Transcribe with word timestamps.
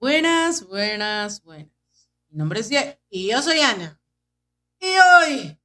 Buenas, 0.00 0.64
buenas, 0.66 1.42
buenas. 1.42 1.72
Mi 2.28 2.38
nombre 2.38 2.60
es 2.60 2.68
Die 2.68 3.00
Y 3.10 3.30
yo 3.30 3.42
soy 3.42 3.58
Ana. 3.60 4.00
y 4.80 4.86
hoy 4.86 5.58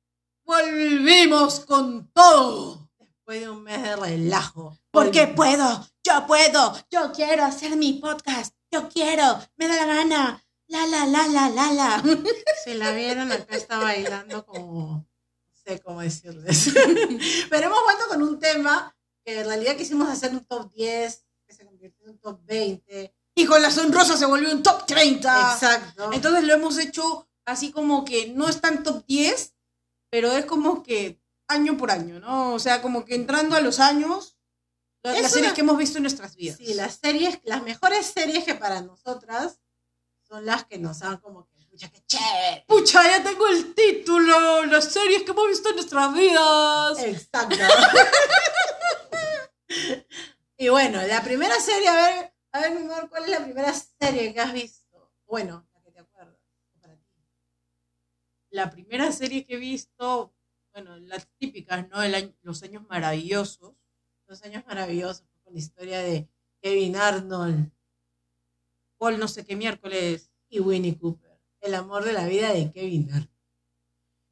volvimos 0.43 1.59
con 1.61 2.11
todo. 2.13 2.89
Después 2.97 3.41
de 3.41 3.49
un 3.49 3.63
mes 3.63 3.81
de 3.81 3.95
relajo. 3.95 4.77
Porque 4.91 5.27
puedo, 5.27 5.87
yo 6.03 6.25
puedo, 6.27 6.75
yo 6.89 7.11
quiero 7.13 7.43
hacer 7.43 7.75
mi 7.75 7.93
podcast, 7.93 8.55
yo 8.71 8.89
quiero, 8.89 9.39
me 9.55 9.67
da 9.67 9.75
la 9.75 9.85
gana. 9.85 10.43
La, 10.67 10.87
la, 10.87 11.05
la, 11.05 11.27
la, 11.27 11.49
la, 11.49 11.71
la. 11.73 12.03
Si 12.65 12.73
la 12.73 12.91
vieron, 12.91 13.31
acá 13.31 13.55
está 13.55 13.77
bailando 13.77 14.45
como. 14.45 15.05
No 15.05 15.55
sé 15.63 15.79
cómo 15.81 16.01
decirles. 16.01 16.73
Pero 17.49 17.67
hemos 17.67 17.83
vuelto 17.83 18.07
con 18.09 18.23
un 18.23 18.39
tema 18.39 18.95
que 19.23 19.39
en 19.41 19.45
realidad 19.45 19.77
quisimos 19.77 20.09
hacer 20.09 20.31
un 20.31 20.43
top 20.45 20.71
10, 20.73 21.25
que 21.45 21.53
se 21.53 21.65
convirtió 21.65 22.05
en 22.05 22.11
un 22.13 22.17
top 22.19 22.39
20. 22.45 23.13
Y 23.35 23.45
con 23.45 23.61
la 23.61 23.71
sonrosa 23.71 24.17
se 24.17 24.25
volvió 24.25 24.51
un 24.51 24.63
top 24.63 24.85
30. 24.85 25.53
Exacto. 25.53 26.11
Entonces 26.13 26.43
lo 26.43 26.53
hemos 26.53 26.77
hecho 26.77 27.27
así 27.45 27.71
como 27.71 28.05
que 28.05 28.27
no 28.27 28.47
es 28.47 28.61
tan 28.61 28.83
top 28.83 29.03
10, 29.07 29.53
pero 30.09 30.31
es 30.33 30.45
como 30.45 30.83
que 30.83 31.19
año 31.47 31.77
por 31.77 31.91
año, 31.91 32.19
¿no? 32.19 32.53
O 32.53 32.59
sea, 32.59 32.81
como 32.81 33.05
que 33.05 33.15
entrando 33.15 33.55
a 33.55 33.61
los 33.61 33.79
años, 33.79 34.37
las, 35.03 35.19
las 35.21 35.31
series 35.31 35.47
una- 35.47 35.55
que 35.55 35.61
hemos 35.61 35.77
visto 35.77 35.97
en 35.97 36.03
nuestras 36.03 36.35
vidas. 36.35 36.57
Sí, 36.57 36.73
las 36.75 36.99
series, 37.01 37.39
las 37.43 37.63
mejores 37.63 38.05
series 38.05 38.43
que 38.45 38.55
para 38.55 38.81
nosotras 38.81 39.59
son 40.27 40.45
las 40.45 40.65
que 40.65 40.77
nos 40.77 41.01
han 41.01 41.17
como 41.17 41.45
que, 41.47 41.65
pucha, 41.65 41.89
qué 41.89 42.01
chévere. 42.07 42.65
Pucha, 42.67 43.03
ya 43.03 43.23
tengo 43.23 43.47
el 43.47 43.73
título, 43.73 44.63
las 44.65 44.85
series 44.85 45.23
que 45.23 45.31
hemos 45.31 45.47
visto 45.47 45.69
en 45.69 45.75
nuestras 45.75 46.13
vidas. 46.13 46.99
Exacto. 46.99 47.57
y 50.57 50.69
bueno, 50.69 51.01
la 51.05 51.21
primera 51.23 51.59
serie, 51.59 51.87
a 51.89 51.95
ver, 51.95 52.32
a 52.53 52.59
ver, 52.61 52.71
mi 52.71 52.81
amor, 52.81 53.09
¿cuál 53.09 53.23
es 53.25 53.29
la 53.31 53.43
primera 53.43 53.73
serie 53.73 54.33
que 54.33 54.39
has 54.39 54.53
visto? 54.53 55.11
Bueno, 55.25 55.67
la 55.73 55.81
que 55.81 55.91
te 55.91 55.99
acuerdas. 55.99 56.37
Para 56.79 56.95
ti. 56.97 57.21
La 58.51 58.69
primera 58.69 59.11
serie 59.11 59.45
que 59.45 59.55
he 59.55 59.57
visto, 59.57 60.33
bueno, 60.71 60.97
las 60.99 61.27
típicas, 61.37 61.87
¿no? 61.89 62.01
El 62.03 62.15
año- 62.15 62.33
los 62.41 62.63
años 62.63 62.83
maravillosos. 62.87 63.75
Los 64.27 64.41
años 64.43 64.63
maravillosos 64.65 65.25
con 65.43 65.53
la 65.53 65.59
historia 65.59 65.99
de 65.99 66.29
Kevin 66.61 66.95
Arnold 66.95 67.71
Paul 68.97 69.19
no 69.19 69.27
sé 69.27 69.43
qué 69.45 69.55
miércoles. 69.55 70.31
y 70.49 70.59
Winnie 70.59 70.97
Cooper. 70.97 71.39
El 71.61 71.73
amor 71.75 72.03
de 72.05 72.13
la 72.13 72.25
vida 72.27 72.53
de 72.53 72.71
Kevin 72.71 73.09
Arnold. 73.11 73.29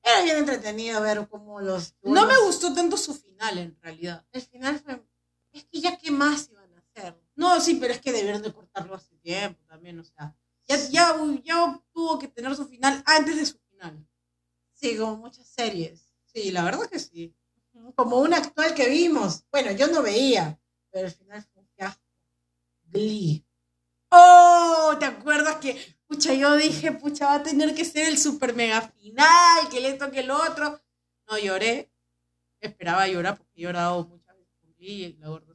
Era 0.04 0.22
bien 0.24 0.38
entretenido 0.38 1.02
ver 1.02 1.28
cómo 1.28 1.60
los... 1.62 1.96
No 2.04 2.26
me 2.28 2.38
gustó 2.46 2.74
tanto 2.74 2.96
su 2.98 3.14
final, 3.16 3.58
en 3.58 3.76
realidad. 3.82 4.26
El 4.32 4.42
final 4.42 4.80
fue... 4.80 5.04
Es 5.52 5.66
que 5.66 5.82
ya 5.82 5.98
qué 5.98 6.12
más 6.12 6.50
iban 6.50 6.72
a 6.74 6.78
hacer. 6.80 7.20
No, 7.42 7.60
sí, 7.60 7.74
pero 7.82 7.92
es 7.92 8.00
que 8.00 8.12
debieron 8.12 8.44
de 8.44 8.54
cortarlo 8.54 8.94
hace 8.94 9.16
tiempo 9.16 9.60
también, 9.66 10.00
o 10.00 10.04
sea. 10.04 10.38
Ya, 10.68 10.78
ya, 10.90 11.16
ya 11.44 11.82
tuvo 11.92 12.20
que 12.20 12.28
tener 12.28 12.56
su 12.56 12.68
final 12.68 13.02
antes 13.04 13.36
de 13.36 13.48
su 13.48 13.58
final. 13.58 14.08
Sí, 14.74 14.96
como 14.96 15.18
muchas 15.18 15.48
series. 15.48 16.14
Sí, 16.24 16.52
la 16.52 16.64
verdad 16.64 16.88
que 16.88 17.00
sí. 17.00 17.36
Como 17.96 18.20
una 18.20 18.38
actual 18.38 18.76
que 18.76 18.88
vimos. 18.90 19.44
Bueno, 19.52 19.72
yo 19.72 19.88
no 19.88 20.04
veía, 20.04 20.62
pero 20.92 21.08
al 21.08 21.14
final 21.14 21.44
fue 21.52 21.64
un 21.64 21.68
fiasco. 21.70 22.06
Glee. 22.84 23.44
Oh, 24.12 24.96
¿te 25.00 25.06
acuerdas 25.06 25.56
que, 25.56 25.98
pucha, 26.06 26.36
yo 26.36 26.56
dije, 26.58 26.92
pucha, 26.92 27.26
va 27.26 27.36
a 27.38 27.44
tener 27.44 27.74
que 27.74 27.86
ser 27.86 28.08
el 28.08 28.20
super 28.20 28.54
mega 28.54 28.82
final, 28.82 29.68
que 29.72 29.88
esto, 29.88 30.12
que 30.12 30.20
el 30.20 30.30
otro? 30.30 30.80
No 31.28 31.40
lloré. 31.40 31.92
Esperaba 32.60 33.08
llorar 33.08 33.36
porque 33.40 33.54
he 33.56 33.64
llorado 33.64 34.06
muchas 34.06 34.38
veces 34.38 34.54
con 34.62 34.76
Glee 34.76 35.06
y 35.06 35.14
la. 35.14 35.38
Este, 35.38 35.51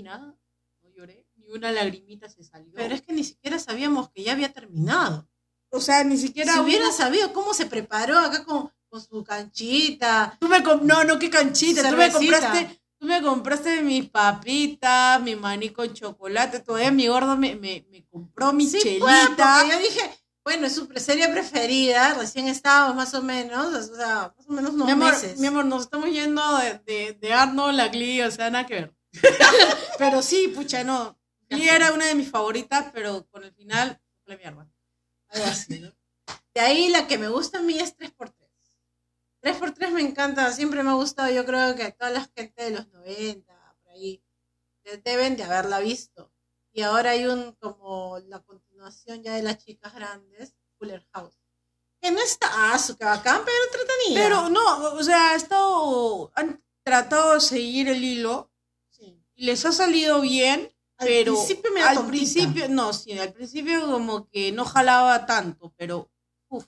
y 0.00 0.02
nada, 0.02 0.34
no 0.82 0.88
lloré. 0.90 1.26
Ni 1.36 1.50
una 1.52 1.70
lagrimita 1.72 2.28
se 2.28 2.42
salió. 2.42 2.72
Pero 2.74 2.94
es 2.94 3.02
que 3.02 3.12
ni 3.12 3.24
siquiera 3.24 3.58
sabíamos 3.58 4.10
que 4.10 4.22
ya 4.24 4.32
había 4.32 4.52
terminado. 4.52 5.28
o 5.70 5.80
sea, 5.80 6.02
ni 6.04 6.16
siquiera 6.16 6.52
Si 6.54 6.58
hubiera 6.60 6.90
sabido 6.92 7.32
cómo 7.32 7.54
se 7.54 7.66
preparó 7.66 8.18
acá 8.18 8.44
con, 8.44 8.70
con 8.88 9.00
su 9.00 9.22
canchita. 9.22 10.36
Tú 10.40 10.48
me 10.48 10.62
com- 10.62 10.80
no, 10.84 11.04
no, 11.04 11.18
qué 11.18 11.30
canchita. 11.30 11.88
Tú 11.90 11.96
me 11.96 12.10
compraste, 12.10 12.80
tú 12.98 13.06
me 13.06 13.22
compraste 13.22 13.82
mis 13.82 14.08
papitas, 14.10 15.20
mi 15.22 15.36
maní 15.36 15.70
con 15.70 15.92
chocolate. 15.92 16.60
Todavía 16.60 16.90
mi 16.90 17.06
gordo 17.08 17.36
me, 17.36 17.54
me, 17.56 17.86
me 17.90 18.04
compró 18.06 18.52
mi 18.52 18.66
Sí, 18.66 18.78
chelita. 18.82 19.04
pues, 19.06 19.28
porque 19.28 19.70
yo 19.70 19.78
dije, 19.78 20.10
bueno, 20.44 20.66
es 20.66 20.74
su 20.74 20.88
serie 20.96 21.28
preferida. 21.28 22.14
Recién 22.14 22.48
estábamos 22.48 22.96
más 22.96 23.14
o 23.14 23.22
menos, 23.22 23.66
o 23.90 23.94
sea, 23.94 24.34
más 24.36 24.46
o 24.48 24.52
menos 24.52 24.72
unos 24.72 24.86
mi 24.86 24.92
amor, 24.92 25.12
meses. 25.12 25.38
mi 25.38 25.46
amor, 25.46 25.64
nos 25.66 25.82
estamos 25.82 26.10
yendo 26.10 26.42
de, 26.58 26.78
de, 26.84 27.12
de 27.20 27.32
Arnold 27.32 27.78
a 27.80 27.88
Glee, 27.88 28.22
o 28.22 28.30
sea, 28.30 28.50
nada 28.50 28.66
que 28.66 28.74
ver. 28.74 28.94
pero 29.98 30.22
sí, 30.22 30.48
pucha, 30.48 30.84
no. 30.84 31.18
Glee 31.48 31.68
era 31.68 31.92
una 31.92 32.06
de 32.06 32.14
mis 32.14 32.30
favoritas, 32.30 32.90
pero 32.92 33.26
con 33.28 33.44
el 33.44 33.52
final, 33.52 34.00
la 34.24 34.36
mierda. 34.36 34.70
Algo 35.28 35.46
así, 35.46 35.80
¿no? 35.80 35.92
De 36.54 36.60
ahí 36.60 36.88
la 36.88 37.06
que 37.06 37.18
me 37.18 37.28
gusta 37.28 37.58
a 37.58 37.62
mí 37.62 37.78
es 37.78 37.96
3x3. 37.96 38.32
3x3 39.42 39.90
me 39.90 40.00
encanta, 40.02 40.52
siempre 40.52 40.82
me 40.82 40.90
ha 40.90 40.94
gustado. 40.94 41.30
Yo 41.32 41.44
creo 41.44 41.74
que 41.74 41.90
toda 41.92 42.10
la 42.10 42.28
gente 42.36 42.64
de 42.64 42.70
los 42.70 42.88
90, 42.88 43.76
por 43.82 43.92
ahí, 43.92 44.22
de- 44.84 44.98
deben 44.98 45.36
de 45.36 45.44
haberla 45.44 45.80
visto. 45.80 46.32
Y 46.72 46.82
ahora 46.82 47.10
hay 47.10 47.26
un, 47.26 47.52
como 47.54 48.18
la 48.28 48.40
continuación 48.40 49.22
ya 49.22 49.34
de 49.34 49.42
las 49.42 49.58
chicas 49.58 49.92
grandes, 49.94 50.54
Fuller 50.78 51.04
House. 51.12 51.36
Que 52.00 52.10
no 52.10 52.20
está, 52.20 52.48
ah, 52.52 52.78
su 52.78 52.96
que 52.96 53.04
bacán, 53.04 53.42
pero 53.44 53.56
entretenida. 53.64 54.22
Pero 54.22 54.48
no, 54.50 54.92
o 54.94 55.02
sea, 55.02 55.32
ha 55.32 55.34
estado, 55.34 56.30
han 56.34 56.62
tratado 56.82 57.34
de 57.34 57.40
seguir 57.40 57.88
el 57.88 58.02
hilo 58.04 58.50
les 59.44 59.64
ha 59.64 59.72
salido 59.72 60.20
bien, 60.20 60.72
Al 60.98 61.06
pero 61.08 61.34
principio 61.34 61.70
me 61.72 61.82
al 61.82 62.06
principio, 62.06 62.68
no, 62.68 62.92
sí, 62.92 63.18
al 63.18 63.32
principio 63.32 63.90
como 63.90 64.28
que 64.28 64.52
no 64.52 64.64
jalaba 64.64 65.26
tanto, 65.26 65.72
pero 65.76 66.10
uf, 66.48 66.66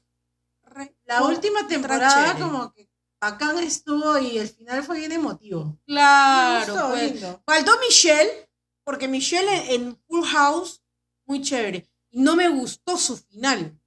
re- 0.64 0.96
La 1.04 1.22
última 1.22 1.66
temporada 1.68 2.36
como 2.38 2.72
que 2.72 2.88
bacán 3.20 3.58
estuvo 3.58 4.18
y 4.18 4.38
el 4.38 4.48
final 4.48 4.82
fue 4.82 4.98
bien 4.98 5.12
emotivo. 5.12 5.78
Claro, 5.86 6.72
gustó, 6.74 6.88
pues. 6.90 7.20
Faltó 7.46 7.72
Michelle, 7.80 8.48
porque 8.84 9.06
Michelle 9.08 9.74
en, 9.74 9.82
en 9.88 9.96
Full 10.08 10.24
House, 10.24 10.82
muy 11.26 11.40
chévere. 11.42 11.88
Y 12.10 12.20
no 12.20 12.34
me 12.36 12.48
gustó 12.48 12.96
su 12.98 13.16
final. 13.16 13.78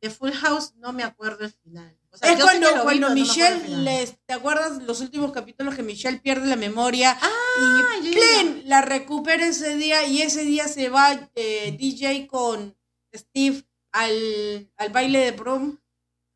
De 0.00 0.08
Full 0.10 0.30
House 0.32 0.72
no 0.76 0.92
me 0.92 1.02
acuerdo 1.02 1.44
el 1.44 1.52
final. 1.52 1.98
O 2.12 2.16
sea, 2.16 2.32
es 2.32 2.42
cuando, 2.42 2.74
vi, 2.74 2.80
cuando 2.82 3.08
no 3.08 3.14
Michelle, 3.14 3.68
les, 3.68 4.18
¿te 4.26 4.34
acuerdas 4.34 4.82
los 4.82 5.00
últimos 5.00 5.32
capítulos 5.32 5.76
que 5.76 5.82
Michelle 5.82 6.18
pierde 6.18 6.46
la 6.46 6.56
memoria? 6.56 7.16
Ah, 7.20 7.98
y 8.02 8.12
¡plin! 8.12 8.62
la 8.68 8.80
recupera 8.80 9.46
ese 9.46 9.76
día 9.76 10.04
y 10.04 10.22
ese 10.22 10.44
día 10.44 10.66
se 10.66 10.88
va 10.88 11.30
eh, 11.34 11.76
DJ 11.78 12.26
con 12.26 12.76
Steve 13.14 13.64
al, 13.92 14.70
al 14.76 14.90
baile 14.90 15.20
de 15.20 15.32
prom. 15.32 15.78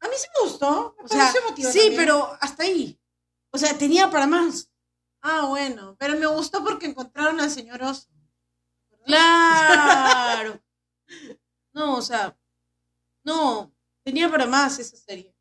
A 0.01 0.09
mí 0.09 0.15
sí 0.17 0.27
me 0.35 0.49
gustó. 0.49 0.95
Me 0.99 1.05
O 1.05 1.09
sea, 1.09 1.33
sí, 1.33 1.39
también. 1.63 1.97
pero 1.97 2.37
hasta 2.41 2.63
ahí. 2.63 3.01
O 3.51 3.59
sea, 3.59 3.77
tenía 3.77 4.11
para 4.11 4.27
más. 4.27 4.71
Ah, 5.23 5.47
bueno. 5.49 5.97
Pero 5.99 6.19
me 6.19 6.27
gustó 6.27 6.63
porque 6.63 6.87
encontraron 6.87 7.41
al 7.41 7.51
señor 7.51 7.83
Oso. 7.83 8.09
Claro. 9.05 10.61
No, 11.75 11.97
o 11.97 12.03
sea, 12.03 12.39
no, 13.25 13.75
tenía 14.05 14.31
para 14.31 14.47
más 14.47 14.79
esa 14.79 14.97
serie. 14.97 15.34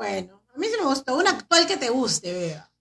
Bueno, 0.00 0.42
a 0.54 0.58
mí 0.58 0.66
sí 0.66 0.76
me 0.80 0.86
gustó. 0.86 1.14
Una 1.14 1.32
actual 1.32 1.66
que 1.66 1.76
te 1.76 1.90
guste, 1.90 2.32
vea. 2.32 2.72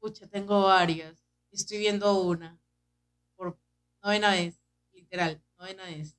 Pucha, 0.00 0.26
tengo 0.26 0.64
varias. 0.64 1.24
Estoy 1.52 1.78
viendo 1.78 2.20
una. 2.20 2.58
Por 3.36 3.56
novena 4.02 4.32
vez. 4.32 4.60
Literal, 4.90 5.40
novena 5.56 5.84
vez. 5.84 6.16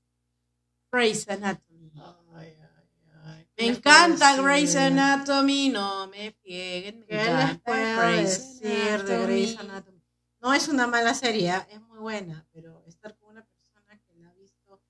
Grey's 0.93 1.27
Anatomy. 1.27 1.91
Ay, 2.35 2.55
ay, 2.57 3.11
ay. 3.25 3.49
Me 3.57 3.65
encanta 3.65 4.41
Grey's 4.41 4.77
Anatomy, 4.77 5.67
no 5.67 6.07
me 6.07 6.31
pieguen. 6.31 7.01
Me 7.01 7.05
¿Qué 7.05 7.15
les 7.15 7.57
puedo 7.57 8.01
decir 8.13 9.03
de 9.03 9.23
Grey's 9.25 9.59
Anatomy? 9.59 10.01
No 10.39 10.53
es 10.53 10.69
una 10.69 10.87
mala 10.87 11.15
serie, 11.15 11.51
¿ah? 11.51 11.67
es 11.69 11.81
muy 11.81 11.99
buena, 11.99 12.47
pero 12.53 12.81
estar 12.87 13.13
con 13.17 13.31
una 13.31 13.43
persona 13.43 14.01
que 14.07 14.15
la 14.15 14.29
ha 14.29 14.33
visto 14.35 14.81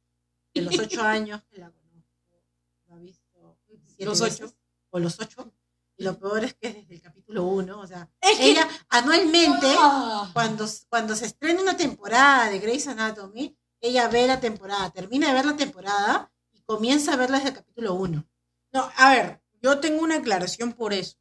de 0.53 0.61
los 0.61 0.77
ocho 0.77 1.01
años 1.01 1.43
que 1.45 1.57
la 1.57 1.71
conozco, 1.71 2.43
la 2.85 2.97
ha 2.97 2.99
visto 2.99 3.57
siete 3.65 4.05
Los 4.05 4.21
veces, 4.21 4.41
ocho. 4.41 4.58
O 4.91 4.99
los 4.99 5.19
ocho, 5.19 5.53
y 5.97 6.03
lo 6.03 6.17
peor 6.17 6.43
es 6.45 6.53
que 6.55 6.67
es 6.69 6.75
desde 6.75 6.95
el 6.95 7.01
capítulo 7.01 7.43
uno, 7.43 7.79
o 7.81 7.87
sea, 7.87 8.09
Es 8.21 8.37
que- 8.37 8.51
ella 8.51 8.67
anualmente, 8.89 9.67
cuando, 10.33 10.65
cuando 10.89 11.15
se 11.15 11.25
estrena 11.25 11.61
una 11.61 11.75
temporada 11.77 12.49
de 12.49 12.59
Grey's 12.59 12.87
Anatomy, 12.87 13.57
ella 13.81 14.07
ve 14.07 14.27
la 14.27 14.39
temporada, 14.39 14.89
termina 14.91 15.27
de 15.27 15.33
ver 15.33 15.45
la 15.45 15.55
temporada 15.57 16.31
y 16.51 16.61
comienza 16.63 17.13
a 17.13 17.17
verla 17.17 17.37
desde 17.37 17.49
el 17.49 17.55
capítulo 17.55 17.93
uno. 17.93 18.27
No, 18.71 18.89
a 18.97 19.11
ver, 19.11 19.41
yo 19.61 19.79
tengo 19.79 20.01
una 20.01 20.15
aclaración 20.15 20.73
por 20.73 20.93
eso. 20.93 21.17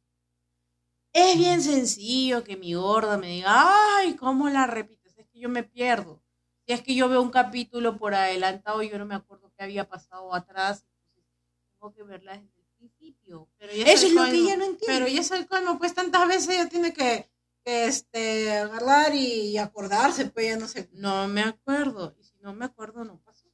Es 1.13 1.37
bien 1.37 1.61
sencillo 1.61 2.43
que 2.43 2.55
mi 2.55 2.73
gorda 2.75 3.17
me 3.17 3.27
diga, 3.27 3.97
ay, 3.97 4.15
¿cómo 4.15 4.47
la 4.49 4.67
repites? 4.67 5.17
Es 5.17 5.27
que 5.27 5.39
yo 5.39 5.49
me 5.49 5.63
pierdo. 5.63 6.21
Si 6.65 6.73
es 6.73 6.83
que 6.83 6.93
yo 6.93 7.09
veo 7.09 7.21
un 7.21 7.31
capítulo 7.31 7.97
por 7.97 8.13
adelantado 8.13 8.83
y 8.83 8.89
yo 8.89 8.99
no 8.99 9.05
me 9.05 9.15
acuerdo 9.15 9.51
qué 9.57 9.63
había 9.63 9.89
pasado 9.89 10.33
atrás, 10.35 10.85
entonces 11.15 11.25
tengo 11.73 11.93
que 11.93 12.03
verla 12.03 12.33
desde 12.33 12.45
el 12.58 12.58
principio. 12.79 13.47
Pero 13.57 13.73
ya 13.73 13.85
Eso 13.85 14.07
es 14.07 14.13
lo 14.13 14.25
que 14.25 14.37
ella 14.37 14.57
no 14.57 14.65
entiende. 14.65 14.85
Pero 14.87 15.07
ya 15.07 15.21
es 15.21 15.31
el 15.31 15.47
colmo, 15.47 15.77
pues 15.77 15.93
tantas 15.93 16.27
veces 16.27 16.49
ella 16.49 16.67
tiene 16.67 16.93
que, 16.93 17.29
este, 17.65 18.51
agarrar 18.57 19.13
y 19.13 19.57
acordarse, 19.57 20.25
pues 20.25 20.47
ya 20.47 20.57
no 20.57 20.67
sé. 20.67 20.89
No 20.93 21.27
me 21.27 21.41
acuerdo. 21.43 22.15
Y 22.19 22.23
si 22.23 22.37
no 22.39 22.53
me 22.53 22.65
acuerdo, 22.65 23.03
no 23.05 23.21
pasó. 23.21 23.47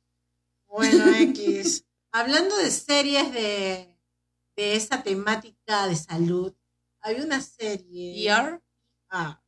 Bueno, 0.68 1.14
X. 1.14 1.86
Hablando 2.12 2.56
de 2.56 2.72
series 2.72 3.34
de, 3.34 4.00
de 4.56 4.76
esa 4.76 5.04
temática 5.04 5.88
de 5.88 5.98
salud, 5.98 6.54
hay 7.02 7.20
una 7.20 7.42
serie. 7.42 8.26
ER. 8.30 8.64
Ah, 9.10 9.44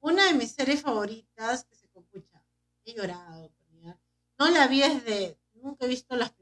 una 0.00 0.24
de 0.26 0.34
mis 0.34 0.52
series 0.52 0.80
favoritas 0.80 1.64
que 1.64 1.74
se 1.74 1.88
compucha. 1.88 2.42
He 2.84 2.94
llorado. 2.94 3.52
No 4.40 4.48
la 4.48 4.66
vi 4.68 4.80
desde. 4.80 5.38
Nunca 5.52 5.84
he 5.84 5.88
visto 5.88 6.16
las. 6.16 6.32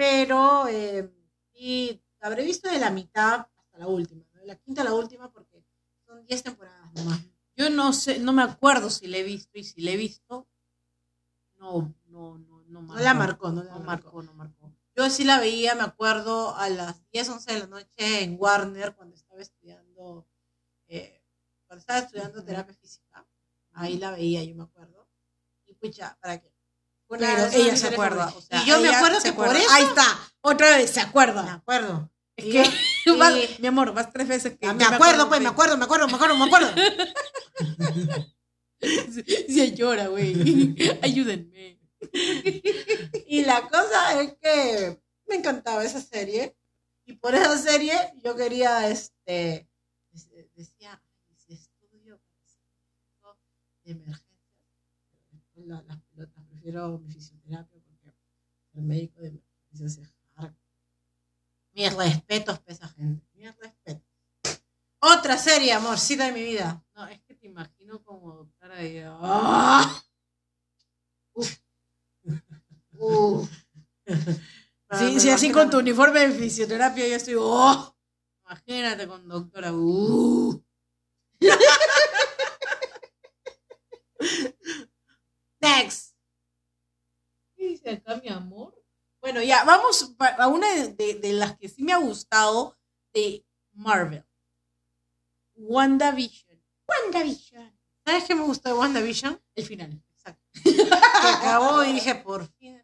Pero 0.00 0.66
eh, 0.68 1.12
y 1.52 2.02
habré 2.22 2.42
visto 2.42 2.70
de 2.70 2.78
la 2.78 2.90
mitad 2.90 3.46
hasta 3.58 3.78
la 3.78 3.86
última. 3.86 4.24
¿no? 4.32 4.40
De 4.40 4.46
la 4.46 4.56
quinta 4.56 4.80
a 4.80 4.84
la 4.84 4.94
última 4.94 5.30
porque 5.30 5.62
son 6.06 6.24
10 6.24 6.42
temporadas 6.42 6.90
nomás. 6.94 7.20
Yo 7.54 7.68
no 7.68 7.92
sé, 7.92 8.18
no 8.18 8.32
me 8.32 8.40
acuerdo 8.42 8.88
si 8.88 9.06
la 9.08 9.18
he 9.18 9.22
visto. 9.22 9.58
Y 9.58 9.64
si 9.64 9.82
la 9.82 9.90
he 9.90 9.98
visto, 9.98 10.48
no, 11.58 11.94
no, 12.06 12.38
no, 12.38 12.62
no 12.62 12.80
No 12.80 12.94
la 12.98 13.12
marcó, 13.12 13.50
no 13.52 13.62
la 13.62 13.72
No 13.74 13.80
marcó. 13.80 14.04
marcó, 14.06 14.22
no 14.22 14.32
marcó. 14.32 14.72
Yo 14.96 15.10
sí 15.10 15.24
la 15.24 15.38
veía, 15.38 15.74
me 15.74 15.82
acuerdo, 15.82 16.56
a 16.56 16.70
las 16.70 17.06
10, 17.10 17.28
11 17.28 17.52
de 17.52 17.58
la 17.60 17.66
noche 17.66 18.22
en 18.24 18.36
Warner 18.40 18.96
cuando 18.96 19.16
estaba 19.16 19.42
estudiando, 19.42 20.26
eh, 20.88 21.22
cuando 21.66 21.80
estaba 21.80 21.98
estudiando 21.98 22.42
terapia 22.42 22.72
física. 22.72 23.28
Ahí 23.72 23.98
la 23.98 24.12
veía, 24.12 24.42
yo 24.44 24.54
me 24.54 24.62
acuerdo. 24.62 25.06
Y 25.66 25.74
pucha, 25.74 26.16
¿para 26.22 26.40
qué? 26.40 26.50
Una- 27.10 27.26
Pero 27.34 27.46
ella 27.52 27.76
se 27.76 27.88
acuerda. 27.88 28.28
favoritas. 28.28 28.44
o 28.44 28.46
sea, 28.46 28.62
y 28.62 28.66
yo 28.66 28.80
me 28.80 28.88
acuerdo 28.88 29.20
se 29.20 29.28
que 29.28 29.32
por 29.34 29.44
acuerda. 29.46 29.64
eso. 29.64 29.72
Ahí 29.74 29.84
está. 29.84 30.04
Otra 30.40 30.76
vez, 30.76 30.90
se 30.90 31.00
Me 31.00 31.06
acuerda. 31.06 31.52
acuerdo. 31.54 32.10
Es 32.36 32.44
que, 32.44 32.64
yo- 33.04 33.18
vas- 33.18 33.36
y- 33.36 33.56
mi 33.60 33.66
amor, 33.68 33.92
vas 33.92 34.12
tres 34.12 34.28
veces 34.28 34.56
que. 34.58 34.66
Ah, 34.66 34.72
me 34.74 34.84
acuerdo, 34.84 35.28
pues, 35.28 35.40
me 35.40 35.48
acuerdo, 35.48 35.76
me 35.76 35.84
acuerdo, 35.84 36.06
me 36.08 36.14
acuerdo, 36.14 36.36
me 36.36 36.44
acuerdo. 36.46 36.70
Sí, 38.80 39.74
llora, 39.74 40.06
güey. 40.08 40.74
Ayúdenme. 41.02 41.78
Y 43.26 43.44
la 43.44 43.68
cosa 43.68 44.22
es 44.22 44.34
que 44.40 44.98
me 45.28 45.34
encantaba 45.36 45.84
esa 45.84 46.00
serie. 46.00 46.56
Y 47.04 47.14
por 47.16 47.34
esa 47.34 47.58
serie 47.58 47.92
yo 48.24 48.34
quería, 48.36 48.88
este, 48.88 49.68
decía, 50.54 51.02
"Ay, 51.28 51.36
si 51.36 51.52
estudio 51.54 52.18
de 53.84 53.90
emergencia, 53.92 54.24
la- 55.56 55.84
prefiero 56.70 56.98
mi 56.98 57.12
fisioterapia 57.12 57.80
porque 57.82 58.14
el 58.74 58.82
médico 58.82 59.20
de 59.20 59.28
emergencia 59.28 59.86
es 59.86 60.00
hardcore. 60.36 60.56
Mis 61.72 61.94
respetos 61.94 62.58
para 62.60 62.72
esa 62.72 62.88
gente, 62.88 63.26
mis 63.34 63.56
respetos. 63.56 64.06
Otra 65.00 65.38
serie, 65.38 65.72
amorcita 65.72 66.26
de 66.26 66.32
mi 66.32 66.44
vida. 66.44 66.84
No, 66.94 67.08
es 67.08 67.20
que 67.22 67.34
te 67.34 67.46
imagino 67.46 68.02
como 68.04 68.34
doctora 68.34 68.76
de. 68.76 69.04
¡Ah! 69.06 70.04
Uh. 72.94 73.46
Sí, 74.92 75.20
sí, 75.20 75.30
así 75.30 75.52
con 75.52 75.70
tu 75.70 75.78
uniforme 75.78 76.18
de 76.18 76.32
fisioterapia 76.32 77.06
yo 77.06 77.14
estoy. 77.14 77.36
¡Oh! 77.38 77.96
Imagínate 78.44 79.06
con 79.06 79.28
doctora. 79.28 79.72
¡Uh! 79.72 80.60
Next. 85.60 86.09
¿Qué 87.70 87.74
dice 87.76 87.90
acá, 87.90 88.16
mi 88.16 88.28
amor? 88.28 88.74
Bueno, 89.20 89.40
ya, 89.42 89.62
vamos 89.64 90.12
a 90.18 90.48
una 90.48 90.68
de, 90.74 90.88
de- 90.88 91.14
de 91.14 91.32
las 91.34 91.56
que 91.56 91.68
sí 91.68 91.84
me 91.84 91.92
ha 91.92 91.98
gustado 91.98 92.76
de 93.14 93.46
Marvel. 93.74 94.24
WandaVision. 95.54 96.60
WandaVision. 96.88 97.78
¿Sabes 98.04 98.24
qué 98.24 98.34
me 98.34 98.42
gustó 98.42 98.70
de 98.70 98.74
WandaVision? 98.74 99.40
El 99.54 99.64
final, 99.64 100.02
exacto. 100.10 100.42
Que 100.64 101.28
acabó 101.28 101.84
y 101.84 101.92
dije, 101.92 102.16
por 102.16 102.46
fin. 102.54 102.82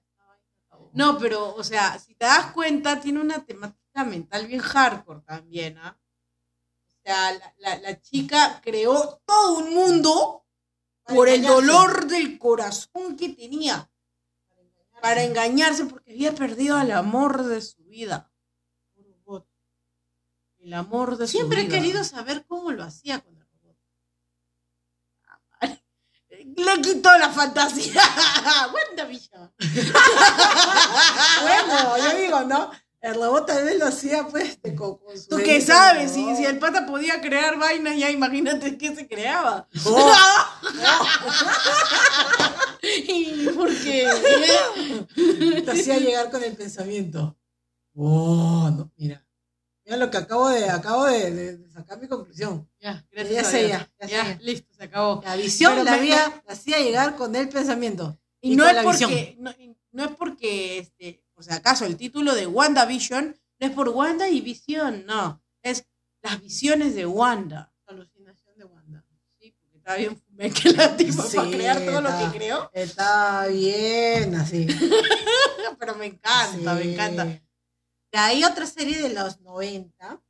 No, 0.93 1.19
pero, 1.19 1.55
o 1.55 1.65
sea, 1.65 1.99
si 1.99 2.15
te 2.15 2.25
das 2.27 2.53
cuenta, 2.53 3.01
tiene 3.01 3.21
una 3.21 3.45
temática 3.45 4.05
mental 4.05 4.47
bien 4.47 4.61
hardcore 4.61 5.21
también, 5.23 5.79
¿ah? 5.79 5.99
O 6.87 7.03
sea, 7.03 7.33
la, 7.33 7.55
la- 7.59 7.79
la 7.81 8.01
chica 8.01 8.61
creó 8.63 9.21
todo 9.27 9.59
un 9.59 9.75
mundo 9.75 10.47
por 11.07 11.29
el 11.29 11.43
dolor 11.43 12.07
del 12.07 12.39
corazón 12.39 13.17
que 13.17 13.31
tenía. 13.31 13.91
Para 15.01 15.23
engañarse 15.23 15.87
porque 15.87 16.13
había 16.13 16.35
perdido 16.35 16.79
el 16.81 16.91
amor 16.93 17.45
de 17.45 17.61
su 17.61 17.83
vida. 17.85 18.31
El 20.59 20.75
amor 20.75 21.17
de 21.17 21.29
Siempre 21.29 21.59
su 21.59 21.63
he 21.63 21.67
vida. 21.69 21.79
querido 21.79 22.03
saber 22.03 22.45
cómo 22.45 22.73
lo 22.73 22.83
hacía 22.83 23.21
con 23.21 23.37
el 23.37 23.47
robot. 23.47 23.77
Le 26.57 26.83
quitó 26.83 27.17
la 27.19 27.31
fantasía. 27.31 28.03
WandaVision. 28.75 29.55
bueno, 31.43 31.97
yo 31.99 32.17
digo, 32.17 32.41
¿no? 32.43 32.73
El 33.01 33.15
robot 33.15 33.47
tal 33.47 33.65
vez 33.65 33.79
lo 33.79 33.87
hacía, 33.87 34.27
pues, 34.27 34.61
de 34.61 34.77
su 34.77 35.01
¿Tú 35.29 35.37
qué 35.37 35.61
sabes? 35.61 36.11
Si, 36.11 36.35
si 36.35 36.45
el 36.45 36.59
pata 36.59 36.85
podía 36.87 37.21
crear 37.21 37.57
vainas, 37.57 37.97
ya 37.97 38.11
imagínate 38.11 38.77
qué 38.77 38.93
se 38.97 39.07
creaba. 39.07 39.69
Oh, 39.85 40.13
¿Y 42.83 43.49
por 43.57 43.69
qué? 43.83 44.07
te 45.65 45.71
hacía 45.71 45.99
llegar 45.99 46.31
con 46.31 46.43
el 46.43 46.57
pensamiento. 46.57 47.37
Oh, 47.95 48.71
no, 48.77 48.93
mira. 48.97 49.25
Mira 49.85 49.97
lo 49.99 50.11
que 50.11 50.17
acabo 50.19 50.49
de, 50.49 50.69
acabo 50.69 51.05
de, 51.07 51.31
de- 51.31 51.57
de 51.59 51.71
sacar 51.71 52.01
mi 52.01 52.09
conclusión. 52.09 52.69
Ya, 52.81 53.07
Ya 53.13 53.23
gracias. 53.23 53.47
a 53.47 53.51
sé, 53.51 53.69
ya, 53.69 53.91
ya 54.01 54.07
Ya, 54.09 54.39
listo, 54.43 54.75
se 54.75 54.85
acabó. 54.85 55.23
La 55.25 55.37
visión 55.37 55.73
Pero 55.73 55.85
la, 55.85 55.93
me- 55.93 55.99
había, 55.99 56.43
la 56.47 56.53
hacía 56.53 56.81
llegar 56.81 57.17
con 57.17 57.35
el 57.37 57.49
pensamiento. 57.49 58.19
Y, 58.41 58.53
Y 58.53 58.57
no 58.57 58.69
es 58.69 58.83
porque, 58.83 59.37
no, 59.39 59.55
no 59.93 60.05
es 60.05 60.11
porque, 60.17 60.79
este, 60.79 61.25
por 61.35 61.45
si 61.45 61.53
acaso, 61.53 61.85
el 61.87 61.97
título 61.97 62.35
de 62.35 62.47
WandaVision 62.47 63.37
no 63.61 63.67
es 63.67 63.73
por 63.73 63.89
Wanda 63.91 64.29
y 64.29 64.41
Visión, 64.41 65.05
no. 65.07 65.41
Es 65.63 65.87
las 66.23 66.41
visiones 66.43 66.95
de 66.95 67.07
Wanda. 67.07 67.73
Alucinación 67.87 68.59
de 68.59 68.65
Wanda. 68.65 69.05
Sí, 69.39 69.53
porque 69.61 69.76
está 69.87 69.95
bien 69.99 70.17
fumé 70.17 70.51
que 70.51 70.71
la 70.73 70.97
tipa 70.97 71.23
Sí, 71.23 71.37
para 71.37 71.49
crear 71.51 71.79
todo 71.85 72.01
lo 72.01 72.09
que 72.19 72.37
creó. 72.39 72.71
Está 72.75 73.47
bien, 73.47 74.35
así. 74.35 74.67
Pero 75.79 75.95
me 75.95 76.07
encanta, 76.07 76.75
me 76.75 76.93
encanta. 76.93 77.25
De 77.25 78.19
ahí 78.19 78.43
otra 78.43 78.67
serie 78.67 79.01
de 79.01 79.11
los 79.11 79.41
90. 79.43 80.21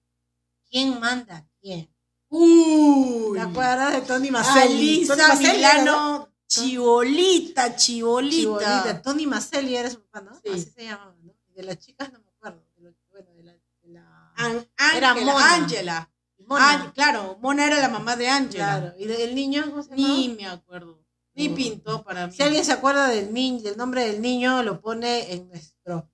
¿Quién 0.68 1.00
manda 1.00 1.36
a 1.38 1.46
quién? 1.60 1.88
Uy. 2.28 3.38
¿Te 3.38 3.40
acuerdas 3.40 3.92
de 3.94 4.00
Tony 4.02 4.30
Maselli? 4.30 5.06
¿no? 5.08 5.36
Milano, 5.38 6.28
chibolita, 6.46 7.76
chibolita. 7.76 8.36
Chibolita. 8.36 9.02
Tony 9.02 9.26
Maselli 9.26 9.76
era 9.76 9.88
su 9.88 10.02
papá, 10.02 10.20
¿no? 10.20 10.34
Sí. 10.34 10.50
Así 10.52 10.70
se 10.74 10.84
llamaba, 10.84 11.14
¿no? 11.22 11.32
De 11.54 11.62
las 11.62 11.78
chicas 11.78 12.12
no 12.12 12.18
me 12.18 12.28
acuerdo. 12.28 12.62
bueno, 13.10 13.32
de 13.34 13.42
la... 13.42 13.52
De 13.52 13.88
la 13.88 14.32
An- 14.36 14.68
Era 14.94 15.12
Ángela, 15.12 16.10
Mona. 16.46 16.70
Ángel- 16.72 16.92
claro, 16.92 17.38
Mona 17.40 17.66
era 17.66 17.80
la 17.80 17.88
mamá 17.88 18.16
de 18.16 18.28
Ángela. 18.28 18.78
Claro. 18.80 18.94
¿Y 18.98 19.06
del 19.06 19.34
niño? 19.34 19.64
¿Cómo 19.68 19.82
se? 19.82 19.94
Ni 19.94 20.28
me 20.38 20.46
acuerdo. 20.46 21.02
Ni 21.34 21.50
pintó 21.50 22.02
para 22.02 22.26
mí. 22.28 22.32
Si 22.32 22.42
alguien 22.42 22.64
se 22.64 22.72
acuerda 22.72 23.08
del 23.08 23.32
niño, 23.34 23.62
del 23.62 23.76
nombre 23.76 24.06
del 24.06 24.22
niño, 24.22 24.62
lo 24.62 24.80
pone 24.80 25.32
en 25.32 25.48
nuestro... 25.48 26.10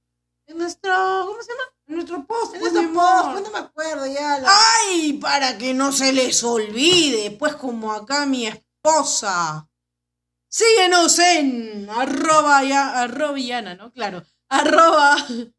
En 0.46 0.58
nuestro... 0.58 0.92
¿Cómo 1.26 1.40
se 1.42 1.52
llama? 1.52 1.62
En 1.86 1.94
nuestro 1.94 2.26
post, 2.26 2.54
En 2.54 2.60
pues, 2.60 2.72
nuestro 2.72 2.92
post. 2.94 3.30
Pues 3.32 3.44
no 3.44 3.50
me 3.52 3.58
acuerdo 3.58 4.06
ya. 4.06 4.38
la- 4.40 4.48
Ay, 4.88 5.12
para 5.14 5.56
que 5.58 5.74
no 5.74 5.92
se 5.92 6.12
les 6.12 6.42
olvide, 6.42 7.30
pues 7.32 7.54
como 7.54 7.92
acá 7.92 8.26
mi 8.26 8.46
esposa. 8.48 9.68
Síguenos 10.48 11.18
en 11.20 11.88
arroba 11.88 12.64
ya, 12.64 13.00
arroba 13.02 13.38
Yana, 13.38 13.74
¿no? 13.76 13.92
Claro. 13.92 14.22
Arroba. 14.48 15.16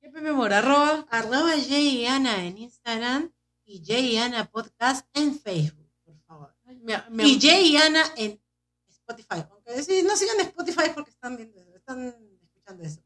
¿Qué 0.00 0.10
Pepe 0.10 0.32
Mora? 0.32 0.58
Arroba. 0.58 1.06
Arroba 1.10 1.50
Jay 1.68 2.02
y 2.02 2.06
Ana 2.06 2.44
en 2.44 2.56
Instagram 2.58 3.32
y 3.66 3.84
Jay 3.84 4.14
y 4.14 4.16
Ana 4.18 4.48
Podcast 4.50 5.06
en 5.12 5.38
Facebook, 5.38 5.90
por 6.04 6.18
favor. 6.22 6.54
Ay, 6.66 6.76
me- 6.82 7.02
me- 7.10 7.24
Y 7.24 7.40
Jay 7.40 7.72
y 7.72 7.76
Ana 7.76 8.02
en 8.16 8.40
Spotify. 8.88 9.44
Aunque 9.50 9.82
sí, 9.82 10.02
no 10.02 10.16
sigan 10.16 10.40
Spotify 10.40 10.90
porque 10.94 11.10
están 11.10 11.36
viendo 11.36 11.60
eso, 11.60 11.74
están 11.76 12.14
escuchando 12.42 12.82
eso. 12.84 13.00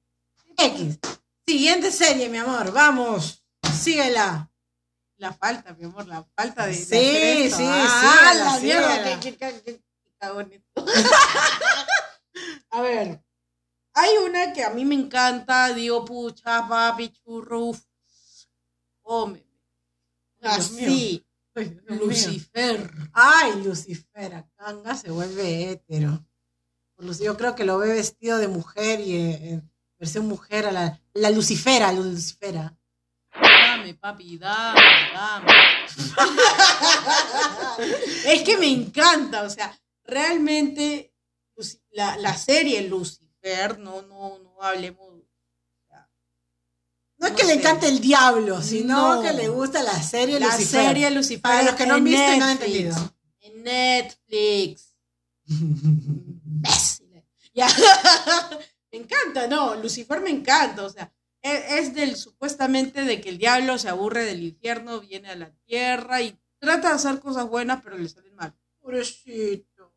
X. 0.58 0.98
Siguiente 1.46 1.90
serie, 1.90 2.28
mi 2.28 2.38
amor. 2.38 2.72
Vamos. 2.72 3.44
Síguela. 3.82 4.46
La 5.16 5.32
falta, 5.34 5.74
mi 5.74 5.84
amor, 5.84 6.06
la 6.06 6.24
falta 6.34 6.64
de. 6.66 6.72
de 6.72 6.76
Sí, 6.78 6.84
hacer 6.84 7.38
esto. 7.46 7.56
sí, 7.58 7.64
ah, 7.66 8.32
la 8.36 8.58
mierda. 8.60 9.20
A 12.70 12.80
ver, 12.82 13.22
hay 13.94 14.16
una 14.24 14.52
que 14.52 14.62
a 14.64 14.70
mí 14.70 14.84
me 14.84 14.94
encanta, 14.94 15.72
digo, 15.74 16.04
pucha, 16.04 16.66
papi, 16.68 17.08
churro, 17.10 17.60
uf. 17.66 17.80
Así, 20.42 21.24
Ay. 21.54 21.78
Lucifer. 21.88 22.90
Ay, 23.12 23.62
Lucifer, 23.62 24.44
Kanga 24.56 24.94
se 24.94 25.10
vuelve 25.10 25.70
hétero. 25.70 26.24
Yo 27.20 27.36
creo 27.36 27.54
que 27.54 27.64
lo 27.64 27.78
ve 27.78 27.92
vestido 27.94 28.38
de 28.38 28.48
mujer 28.48 29.00
y 29.00 29.16
eh, 29.16 29.50
en 29.52 29.70
versión 29.98 30.26
mujer 30.26 30.66
a 30.66 30.72
la, 30.72 31.00
la 31.14 31.30
Lucifera, 31.30 31.92
la 31.92 32.00
Lucifera. 32.00 32.76
Dame, 33.34 33.94
papi, 33.94 34.36
dame, 34.36 34.80
dame. 35.14 35.52
es 38.26 38.42
que 38.42 38.58
me 38.58 38.70
encanta, 38.70 39.42
o 39.44 39.50
sea, 39.50 39.74
realmente 40.04 41.14
Luci- 41.56 41.80
la, 41.90 42.16
la 42.18 42.36
serie 42.36 42.86
Lucifer, 42.88 43.78
no, 43.78 44.02
no, 44.02 44.38
no 44.38 44.62
hablemos. 44.62 45.09
No 47.20 47.26
es 47.28 47.32
que 47.34 47.44
le 47.44 47.52
encante 47.54 47.86
el 47.86 48.00
diablo, 48.00 48.60
sino 48.62 49.16
No. 49.16 49.22
que 49.22 49.32
le 49.32 49.48
gusta 49.48 49.82
la 49.82 50.02
serie 50.02 50.40
La 50.40 50.46
Lucifer. 50.46 50.86
serie 50.86 51.10
Lucifer. 51.10 51.42
Para 51.42 51.62
los 51.62 51.74
que 51.74 51.86
no 51.86 51.94
han 51.94 52.04
visto 52.04 52.32
y 52.34 52.38
no 52.38 52.44
han 52.46 52.50
entendido. 52.52 52.96
En 53.40 53.62
Netflix. 53.62 54.94
Ya. 57.52 57.66
me 58.92 58.98
encanta, 58.98 59.48
no, 59.48 59.74
Lucifer 59.74 60.20
me 60.20 60.30
encanta, 60.30 60.84
o 60.84 60.88
sea, 60.88 61.12
e- 61.42 61.78
es 61.80 61.94
del 61.94 62.14
supuestamente 62.16 63.02
de 63.04 63.20
que 63.20 63.28
el 63.28 63.38
diablo 63.38 63.76
se 63.76 63.88
aburre 63.88 64.24
del 64.24 64.42
infierno, 64.44 65.00
viene 65.00 65.30
a 65.30 65.34
la 65.36 65.50
tierra 65.66 66.22
y 66.22 66.38
trata 66.60 66.90
de 66.90 66.94
hacer 66.94 67.18
cosas 67.18 67.48
buenas, 67.48 67.82
pero 67.82 67.98
le 67.98 68.08
salen 68.08 68.34
mal. 68.36 68.54
Pobrecito. 68.80 69.92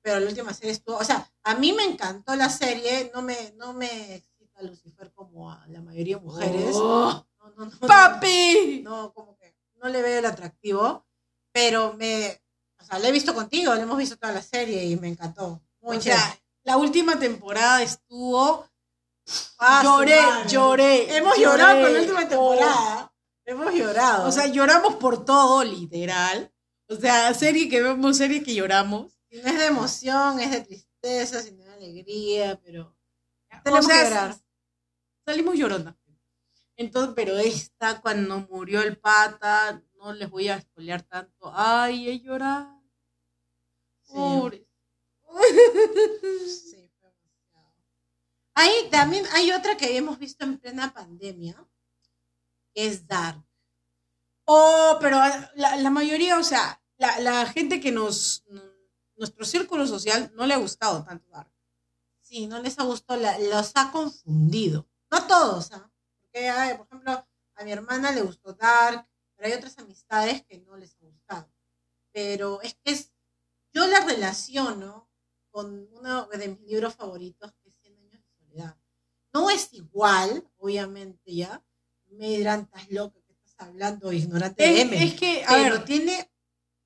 Pero 0.00 0.20
la 0.20 0.28
última 0.28 0.54
serie 0.54 0.70
estuvo, 0.72 0.96
o 0.96 1.04
sea, 1.04 1.28
a 1.42 1.54
mí 1.56 1.72
me 1.72 1.84
encantó 1.84 2.36
la 2.36 2.48
serie, 2.50 3.10
no 3.12 3.20
me, 3.22 3.52
no 3.56 3.72
me 3.72 4.24
excita 4.52 4.62
Lucifer 4.62 5.12
como 5.12 5.50
a 5.50 5.64
la 5.68 5.80
mayoría 5.80 6.16
de 6.16 6.22
mujeres. 6.22 6.74
Oh, 6.74 7.24
No, 7.40 7.50
no, 7.56 7.64
no, 7.66 7.86
¡Papi! 7.86 8.82
No, 8.84 9.12
como 9.12 9.36
que 9.36 9.54
no 9.82 9.88
le 9.88 10.00
veo 10.02 10.18
el 10.20 10.26
atractivo, 10.26 11.04
pero 11.52 11.94
me, 11.94 12.40
o 12.80 12.84
sea, 12.84 12.98
la 12.98 13.08
he 13.08 13.12
visto 13.12 13.34
contigo, 13.34 13.74
la 13.74 13.82
hemos 13.82 13.98
visto 13.98 14.16
toda 14.16 14.32
la 14.32 14.42
serie 14.42 14.84
y 14.84 14.96
me 14.96 15.08
encantó. 15.08 15.60
Muy 15.80 15.96
o 15.96 16.00
chévere. 16.00 16.20
sea, 16.22 16.38
la 16.64 16.76
última 16.76 17.18
temporada 17.18 17.82
estuvo. 17.82 18.64
Ah, 19.58 19.80
lloré, 19.84 20.18
lloré. 20.48 21.16
Hemos 21.16 21.36
lloré. 21.36 21.42
llorado 21.58 21.82
con 21.82 21.92
la 21.94 22.00
última 22.00 22.20
Oh. 22.24 22.28
temporada. 22.28 23.14
Hemos 23.44 23.74
llorado. 23.74 24.28
O 24.28 24.32
sea, 24.32 24.46
lloramos 24.46 24.94
por 24.96 25.24
todo, 25.24 25.64
literal. 25.64 26.52
O 26.88 26.94
sea, 26.96 27.32
serie 27.34 27.68
que 27.68 27.82
vemos, 27.82 28.16
serie 28.16 28.42
que 28.42 28.54
lloramos. 28.54 29.18
si 29.30 29.40
no 29.40 29.48
es 29.48 29.58
de 29.58 29.66
emoción, 29.66 30.40
es 30.40 30.50
de 30.50 30.60
tristeza, 30.60 31.40
si 31.42 31.52
no 31.52 31.62
es 31.62 31.68
de 31.68 31.74
alegría, 31.74 32.60
pero 32.62 32.94
O 33.64 33.64
tenemos 33.64 33.86
sea, 33.86 33.96
que 34.02 34.08
llorar. 34.10 34.36
salimos 35.24 35.54
llorando. 35.56 35.96
Entonces, 36.76 37.12
pero 37.14 37.38
esta, 37.38 38.00
cuando 38.00 38.40
murió 38.50 38.82
el 38.82 38.98
pata, 38.98 39.82
no 39.96 40.12
les 40.12 40.28
voy 40.30 40.48
a 40.48 40.60
spoilear 40.60 41.02
tanto. 41.02 41.52
Ay, 41.54 42.08
he 42.08 42.20
llorado. 42.20 42.82
Sí. 44.02 44.12
Pobre. 44.14 44.66
Sí. 46.46 46.90
Ahí 48.54 48.88
también 48.90 49.24
hay 49.32 49.50
otra 49.52 49.76
que 49.76 49.96
hemos 49.96 50.18
visto 50.18 50.44
en 50.44 50.58
plena 50.58 50.92
pandemia, 50.92 51.56
que 52.74 52.86
es 52.86 53.06
Dark. 53.06 53.42
Oh, 54.44 54.98
pero 55.00 55.16
la, 55.54 55.76
la 55.76 55.90
mayoría, 55.90 56.38
o 56.38 56.42
sea, 56.42 56.82
la, 56.98 57.18
la 57.20 57.46
gente 57.46 57.80
que 57.80 57.92
nos. 57.92 58.44
Nuestro 59.16 59.44
círculo 59.44 59.86
social 59.86 60.32
no 60.34 60.46
le 60.46 60.54
ha 60.54 60.58
gustado 60.58 61.04
tanto 61.04 61.30
Dark. 61.30 61.51
Sí, 62.32 62.46
no 62.46 62.60
les 62.60 62.78
ha 62.78 62.84
gustado, 62.84 63.20
la- 63.20 63.38
los 63.38 63.72
ha 63.74 63.92
confundido. 63.92 64.88
No 65.10 65.18
a 65.18 65.26
todos, 65.26 65.70
¿ah? 65.72 65.92
Porque, 66.18 66.48
ay, 66.48 66.78
por 66.78 66.86
ejemplo, 66.86 67.26
a 67.56 67.62
mi 67.64 67.72
hermana 67.72 68.10
le 68.10 68.22
gustó 68.22 68.54
Dark, 68.54 69.06
pero 69.36 69.48
hay 69.48 69.52
otras 69.52 69.76
amistades 69.78 70.42
que 70.46 70.56
no 70.60 70.78
les 70.78 70.94
ha 70.94 71.00
gustado. 71.04 71.52
Pero 72.10 72.62
es 72.62 72.72
que 72.82 72.92
es, 72.92 73.12
yo 73.74 73.86
la 73.86 74.00
relaciono 74.06 75.10
con 75.50 75.86
uno 75.92 76.26
de 76.28 76.48
mis 76.48 76.60
libros 76.62 76.94
favoritos, 76.94 77.52
que 77.62 77.68
es 77.68 77.74
Cien 77.82 77.98
años 77.98 78.12
de 78.12 78.24
soledad. 78.38 78.76
No 79.34 79.50
es 79.50 79.70
igual, 79.74 80.48
obviamente, 80.56 81.34
ya. 81.34 81.62
Me 82.12 82.28
dirán, 82.30 82.60
estás 82.60 82.90
loca, 82.90 83.20
que 83.26 83.32
estás 83.34 83.54
hablando, 83.68 84.10
ignorante 84.10 84.62
de 84.62 84.80
Es, 84.80 84.86
M. 84.86 85.04
es 85.04 85.20
que, 85.20 85.44
a 85.44 85.48
pero 85.48 85.74
ver, 85.74 85.84
tiene, 85.84 86.32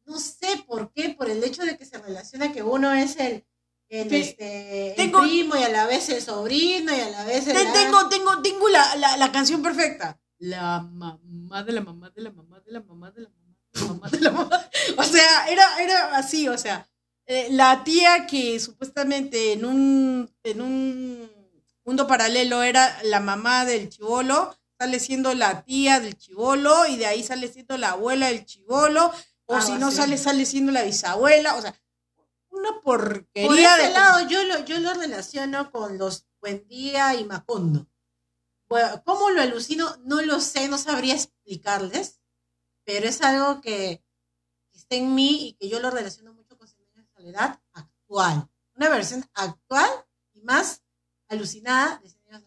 no 0.07 0.19
sé 0.19 0.65
por 0.67 0.93
qué, 0.93 1.11
por 1.11 1.31
el 1.31 1.45
hecho 1.45 1.65
de 1.65 1.79
que 1.79 1.85
se 1.85 1.99
relaciona 1.99 2.53
que 2.53 2.65
uno 2.65 2.93
es 2.93 3.15
el, 3.19 3.47
el, 3.89 4.09
Te- 4.09 4.21
este, 4.21 5.03
el 5.03 5.11
primo 5.13 5.57
y 5.57 5.63
a 5.63 5.69
la 5.69 5.87
vez 5.87 6.09
el 6.09 6.21
sobrino 6.23 6.95
y 6.95 7.01
a 7.01 7.09
la 7.11 7.25
vez 7.25 7.47
el... 7.47 7.55
te- 7.57 7.67
tengo, 7.73 8.09
tengo, 8.09 8.43
tengo 8.43 8.69
la, 8.69 8.97
la, 8.97 9.17
la 9.17 9.33
canción 9.33 9.63
perfecta. 9.63 10.19
La 10.39 10.81
mamá 10.83 11.63
de 11.65 11.73
la 11.73 11.81
mamá 11.81 12.11
de 12.11 12.21
la 12.23 12.31
mamá 12.31 12.61
de 12.61 12.73
la 12.73 12.81
mamá 12.81 13.11
de 13.11 13.23
la 13.23 13.29
mamá 13.31 13.51
de 13.73 13.81
la 13.81 13.87
mamá 13.89 14.09
de 14.11 14.21
la 14.21 14.31
mamá. 14.33 14.71
O 14.99 15.03
sea, 15.03 15.49
era, 15.49 15.83
era 15.83 16.17
así, 16.17 16.49
o 16.49 16.59
sea, 16.59 16.89
eh, 17.27 17.49
la 17.51 17.85
tía 17.85 18.27
que 18.27 18.59
supuestamente 18.61 19.53
en 19.53 19.65
un, 19.65 20.31
en 20.45 20.61
un 20.61 21.31
mundo 21.85 22.07
paralelo 22.07 22.63
era 22.63 22.99
la 23.05 23.21
mamá 23.21 23.65
del 23.65 23.89
chivolo, 23.89 24.55
sale 24.79 25.01
siendo 25.01 25.33
la 25.35 25.63
tía 25.63 26.01
del 26.01 26.17
chivolo 26.19 26.87
y 26.87 26.97
de 26.97 27.07
ahí 27.07 27.23
sale 27.23 27.49
siendo 27.49 27.79
la 27.79 27.91
abuela 27.93 28.27
del 28.29 28.45
chivolo, 28.45 29.11
o 29.47 29.61
si 29.61 29.73
no 29.73 29.91
sale, 29.91 30.19
sale 30.19 30.45
siendo 30.45 30.73
la 30.73 30.83
bisabuela, 30.83 31.55
o 31.55 31.63
sea, 31.63 31.75
una 32.57 32.81
porquería 32.81 33.49
Por 33.49 33.59
ese 33.59 33.83
de... 33.89 33.91
lado 33.93 34.29
yo 34.29 34.45
lo, 34.45 34.65
yo 34.65 34.79
lo 34.81 34.95
relaciono 34.95 35.71
con 35.71 35.99
los 35.99 36.27
Buendía 36.41 37.15
y 37.15 37.25
Macondo. 37.25 37.89
Bueno, 38.69 39.03
¿Cómo 39.05 39.31
lo 39.31 39.41
alucino? 39.41 39.97
No 40.05 40.23
lo 40.23 40.41
sé, 40.41 40.69
no 40.69 40.79
sabría 40.79 41.15
explicarles, 41.15 42.21
pero 42.85 43.09
es 43.09 43.23
algo 43.23 43.61
que 43.61 44.05
está 44.73 44.97
en 44.97 45.15
mí 45.15 45.49
y 45.49 45.53
que 45.55 45.69
yo 45.69 45.81
lo 45.81 45.91
relaciono 45.91 46.33
mucho 46.35 46.57
con 46.59 46.69
años 46.69 46.95
de 46.95 47.07
soledad 47.15 47.61
actual. 47.73 48.49
Una 48.75 48.89
versión 48.89 49.25
actual 49.35 49.89
y 50.35 50.43
más 50.43 50.83
alucinada 51.29 51.99
de 52.03 52.11
soledad. 52.11 52.43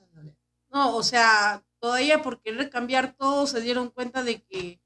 No, 0.71 0.95
o 0.95 1.03
sea, 1.03 1.65
todavía 1.79 2.21
por 2.21 2.41
querer 2.41 2.69
cambiar 2.69 3.15
todo 3.15 3.47
se 3.47 3.61
dieron 3.61 3.89
cuenta 3.89 4.23
de 4.23 4.43
que 4.43 4.79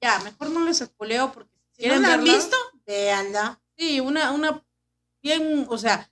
ya, 0.00 0.20
mejor 0.20 0.50
no 0.50 0.64
les 0.64 0.80
espoleo 0.80 1.32
porque 1.32 1.58
si 1.72 1.82
Si 1.82 1.88
no 1.88 1.94
quieren 1.94 2.02
la 2.02 2.14
han 2.14 2.24
visto, 2.24 2.56
véanla. 2.86 3.60
Sí, 3.78 4.00
una, 4.00 4.32
una 4.32 4.64
bien, 5.22 5.66
o 5.70 5.78
sea, 5.78 6.10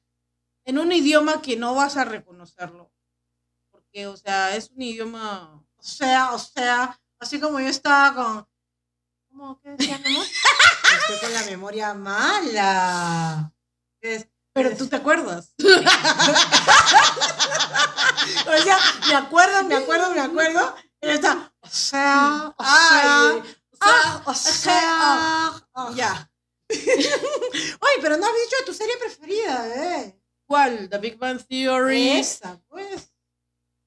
en 0.65 0.79
un 0.79 0.93
idioma 0.93 1.43
que 1.43 1.57
no 1.57 1.75
vas 1.75 1.97
a 1.97 2.05
reconocerlo. 2.05 2.93
Porque, 3.71 4.07
o 4.07 4.17
sea, 4.17 4.55
es 4.57 4.71
un 4.71 4.81
idioma. 4.83 5.63
O 5.77 5.83
sea, 5.83 6.33
o 6.33 6.39
sea, 6.39 7.01
así 7.19 7.41
como 7.41 7.59
yo 7.61 7.67
estaba 7.69 8.15
con. 8.15 8.49
¿Cómo? 9.29 9.61
¿Qué 9.61 9.71
decía, 9.71 9.99
mi 9.99 10.15
amor? 10.15 10.27
Estoy 10.27 11.19
con 11.21 11.33
la 11.35 11.43
memoria 11.45 11.93
mala. 11.95 13.53
Es- 14.01 14.29
Pero 14.53 14.77
tú 14.77 14.87
te 14.89 14.97
acuerdas. 14.97 15.55
O 18.47 18.63
sea, 18.63 18.79
me 19.09 19.15
acuerdo, 19.15 19.65
me 19.65 19.75
acuerdo, 19.77 20.11
me 20.11 20.21
acuerdo. 20.21 20.75
Pero 21.01 21.13
está. 21.13 21.53
O 21.61 21.69
sea, 21.69 22.55
o 22.57 22.65
sea. 22.65 23.43
O 24.25 24.31
o 24.31 24.35
sea. 24.35 26.29
Oye, 27.81 28.03
pero 28.03 28.17
no 28.17 28.27
has 28.27 28.33
dicho 28.33 28.65
tu 28.67 28.75
serie 28.75 28.95
preferida, 28.99 30.03
¿eh? 30.05 30.21
¿Cuál? 30.47 30.89
The 30.89 30.99
Big 30.99 31.19
Bang 31.19 31.41
Theory 31.45 32.11
Esa, 32.11 32.61
pues. 32.69 33.13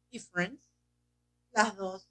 y 0.10 0.20
Friends. 0.20 0.70
Las 1.52 1.76
dos. 1.76 2.10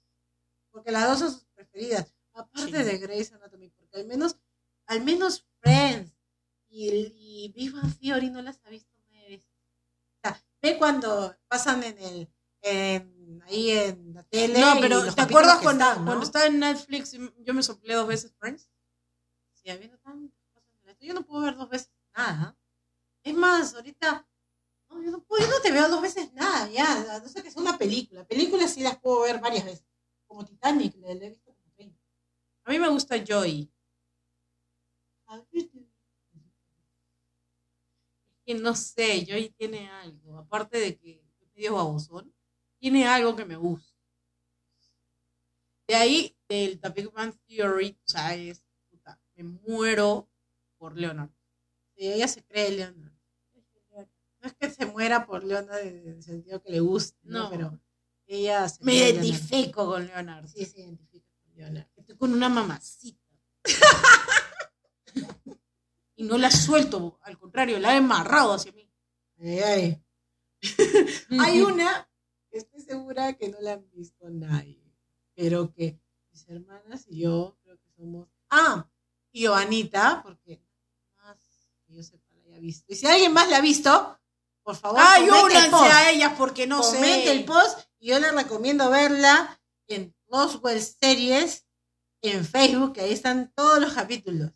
Porque 0.71 0.91
las 0.91 1.07
dos 1.07 1.19
son 1.19 1.31
sus 1.33 1.45
preferidas. 1.55 2.13
Aparte 2.33 2.77
Sí. 2.77 2.83
de 2.83 2.97
Grey's 2.97 3.31
Anatomy, 3.33 3.69
porque 3.69 3.97
al 3.97 4.05
menos, 4.05 4.37
al 4.85 5.01
menos 5.03 5.45
Friends 5.61 6.13
y, 6.69 6.89
y 6.89 7.51
Big 7.55 7.73
Bang 7.73 7.97
Theory 7.99 8.29
no 8.29 8.41
las 8.41 8.59
ha 8.63 8.69
visto 8.69 8.91
nueve 9.09 9.27
veces. 9.29 9.49
O 10.17 10.19
sea, 10.21 10.43
ve 10.61 10.77
cuando 10.77 11.35
pasan 11.47 11.83
en 11.83 11.97
el, 11.97 12.29
en, 12.61 13.41
ahí 13.47 13.71
en 13.71 14.13
la 14.13 14.23
tele. 14.23 14.59
No, 14.59 14.77
pero 14.79 15.13
¿te 15.13 15.21
acuerdas 15.21 15.59
cuando, 15.61 15.83
están, 15.83 15.99
¿no? 15.99 16.05
cuando 16.05 16.25
estaba 16.25 16.45
en 16.45 16.59
Netflix 16.59 17.11
yo 17.39 17.53
me 17.53 17.63
soplé 17.63 17.95
dos 17.95 18.07
veces 18.07 18.33
Friends? 18.39 18.69
Sí, 19.53 19.69
habiendo 19.69 19.97
en 20.05 20.31
esto, 20.99 21.05
yo 21.05 21.13
no 21.13 21.25
puedo 21.25 21.43
ver 21.43 21.55
dos 21.55 21.69
veces 21.69 21.91
nada. 22.15 22.57
Es 23.23 23.33
más, 23.33 23.73
ahorita, 23.73 24.27
no, 24.89 25.03
yo, 25.03 25.11
no 25.11 25.23
puedo, 25.23 25.45
yo 25.45 25.51
no 25.51 25.61
te 25.61 25.71
veo 25.71 25.89
dos 25.89 26.01
veces 26.01 26.33
nada, 26.33 26.69
ya, 26.69 27.19
no 27.19 27.27
sé 27.27 27.43
que 27.43 27.51
sea 27.51 27.61
una 27.61 27.77
película. 27.77 28.25
Películas 28.27 28.73
sí 28.73 28.81
las 28.81 28.97
puedo 28.99 29.21
ver 29.21 29.39
varias 29.39 29.65
veces, 29.65 29.85
como 30.27 30.45
Titanic, 30.45 30.95
la 30.97 31.13
la 31.13 31.25
he 31.25 31.29
visto 31.29 31.53
como 31.53 31.71
30. 31.75 31.99
A 32.65 32.71
mí 32.71 32.79
me 32.79 32.89
gusta 32.89 33.17
Joy. 33.23 33.71
que 38.45 38.55
no 38.55 38.75
sé, 38.75 39.25
Joy 39.25 39.49
tiene 39.51 39.89
algo, 39.89 40.39
aparte 40.39 40.79
de 40.79 40.97
que 40.97 41.23
es 41.39 41.53
medio 41.53 41.75
babosón, 41.75 42.33
tiene 42.79 43.07
algo 43.07 43.35
que 43.35 43.45
me 43.45 43.55
gusta. 43.55 43.95
De 45.87 45.95
ahí, 45.95 46.35
del 46.47 46.79
The 46.79 46.89
Big 46.89 47.11
Bang 47.11 47.35
Theory, 47.47 47.97
o 48.03 48.09
sea, 48.09 48.35
es, 48.35 48.63
puta, 48.89 49.19
me 49.35 49.43
muero 49.43 50.28
por 50.79 50.97
Leonard. 50.97 51.29
Sí, 51.95 52.07
ella 52.07 52.27
se 52.27 52.43
cree 52.43 52.71
Leonard. 52.71 53.13
No 54.41 54.47
es 54.47 54.53
que 54.53 54.69
se 54.69 54.85
muera 54.85 55.25
por 55.25 55.43
Leonard 55.43 55.85
en 55.85 56.07
el 56.07 56.23
sentido 56.23 56.61
que 56.61 56.71
le 56.71 56.79
guste, 56.79 57.19
¿no? 57.23 57.43
No. 57.43 57.49
Pero 57.49 57.79
ella 58.25 58.69
se 58.69 58.83
Me 58.85 58.95
identifico 58.95 59.85
con 59.85 60.07
Leonard. 60.07 60.47
Sí, 60.47 60.65
se 60.65 60.79
identifica 60.79 61.27
con 61.43 61.55
Leonard. 61.55 61.87
Estoy 61.97 62.15
con 62.15 62.33
una 62.33 62.47
mamacita. 62.47 63.19
y 66.15 66.23
no 66.23 66.37
la 66.37 66.49
suelto, 66.49 67.19
al 67.23 67.37
contrario, 67.37 67.79
la 67.79 67.93
he 67.93 67.97
amarrado 67.97 68.53
hacia 68.53 68.71
mí. 68.71 68.89
Ay, 69.39 69.59
ay. 69.59 70.03
Hay 71.39 71.61
una 71.61 72.09
que 72.49 72.59
estoy 72.59 72.81
segura 72.81 73.33
que 73.33 73.49
no 73.49 73.59
la 73.59 73.73
han 73.73 73.89
visto 73.91 74.29
nadie, 74.29 74.81
pero 75.35 75.73
que 75.73 75.99
mis 76.31 76.47
hermanas 76.47 77.05
y 77.09 77.19
yo, 77.19 77.57
creo 77.63 77.77
que 77.77 77.89
somos. 77.91 78.29
Ah, 78.49 78.89
y 79.31 79.45
Joanita, 79.45 80.21
porque 80.23 80.61
que 81.89 81.95
yo 81.95 82.03
sepa 82.03 82.23
la 82.35 82.51
haya 82.51 82.59
visto. 82.59 82.85
Y 82.87 82.95
si 82.95 83.05
alguien 83.07 83.33
más 83.33 83.49
la 83.49 83.57
ha 83.57 83.61
visto, 83.61 84.17
por 84.63 84.75
favor, 84.75 84.99
Ay, 85.01 85.27
comente 85.27 85.45
el 85.47 85.51
únanse 85.51 85.69
post. 85.71 85.91
a 85.91 86.09
ellas 86.11 86.33
porque 86.37 86.67
no 86.67 86.81
comente 86.81 87.23
sé. 87.25 87.31
el 87.31 87.45
post 87.45 87.79
y 87.99 88.07
yo 88.09 88.19
les 88.19 88.31
recomiendo 88.33 88.89
verla 88.89 89.59
en 89.87 90.15
Roswell 90.27 90.81
Series 90.81 91.65
en 92.21 92.45
Facebook, 92.45 92.93
que 92.93 93.01
ahí 93.01 93.13
están 93.13 93.51
todos 93.55 93.79
los 93.79 93.93
capítulos. 93.93 94.51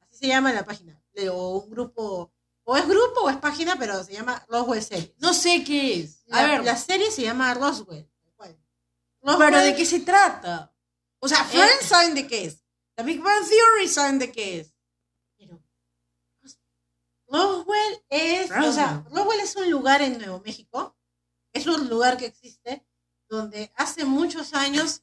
Así 0.00 0.16
se 0.20 0.28
llama 0.28 0.52
la 0.52 0.64
página. 0.64 0.98
O 1.30 1.58
un 1.58 1.70
grupo, 1.70 2.32
o 2.64 2.76
es 2.76 2.86
grupo 2.88 3.20
o 3.22 3.30
es 3.30 3.36
página, 3.36 3.76
pero 3.78 4.02
se 4.04 4.12
llama 4.14 4.42
Roswell 4.48 4.82
Series. 4.82 5.12
No 5.18 5.34
sé 5.34 5.62
qué 5.64 6.00
es. 6.00 6.24
A 6.30 6.42
La, 6.42 6.48
ver, 6.48 6.64
la 6.64 6.76
serie 6.76 7.10
se 7.10 7.22
llama 7.22 7.52
Roswell. 7.54 8.08
cual. 8.36 8.56
pero 9.20 9.36
Roswell- 9.38 9.64
¿de 9.64 9.76
qué 9.76 9.84
se 9.84 10.00
trata? 10.00 10.72
O 11.18 11.28
sea, 11.28 11.44
Friends 11.44 11.86
saben 11.86 12.14
de 12.14 12.26
qué 12.26 12.46
es. 12.46 12.64
La 12.96 13.04
Big 13.04 13.20
Bang 13.20 13.44
Theory 13.46 13.88
saben 13.88 14.18
de 14.18 14.32
qué 14.32 14.60
es. 14.60 14.71
Roswell 17.32 18.04
es, 18.10 18.50
o 18.50 18.72
sea, 18.72 19.04
Roswell 19.10 19.40
es 19.40 19.56
un 19.56 19.70
lugar 19.70 20.02
en 20.02 20.18
Nuevo 20.18 20.42
México, 20.44 20.96
es 21.52 21.66
un 21.66 21.88
lugar 21.88 22.16
que 22.18 22.26
existe 22.26 22.86
donde 23.28 23.72
hace 23.76 24.04
muchos 24.04 24.52
años 24.52 25.02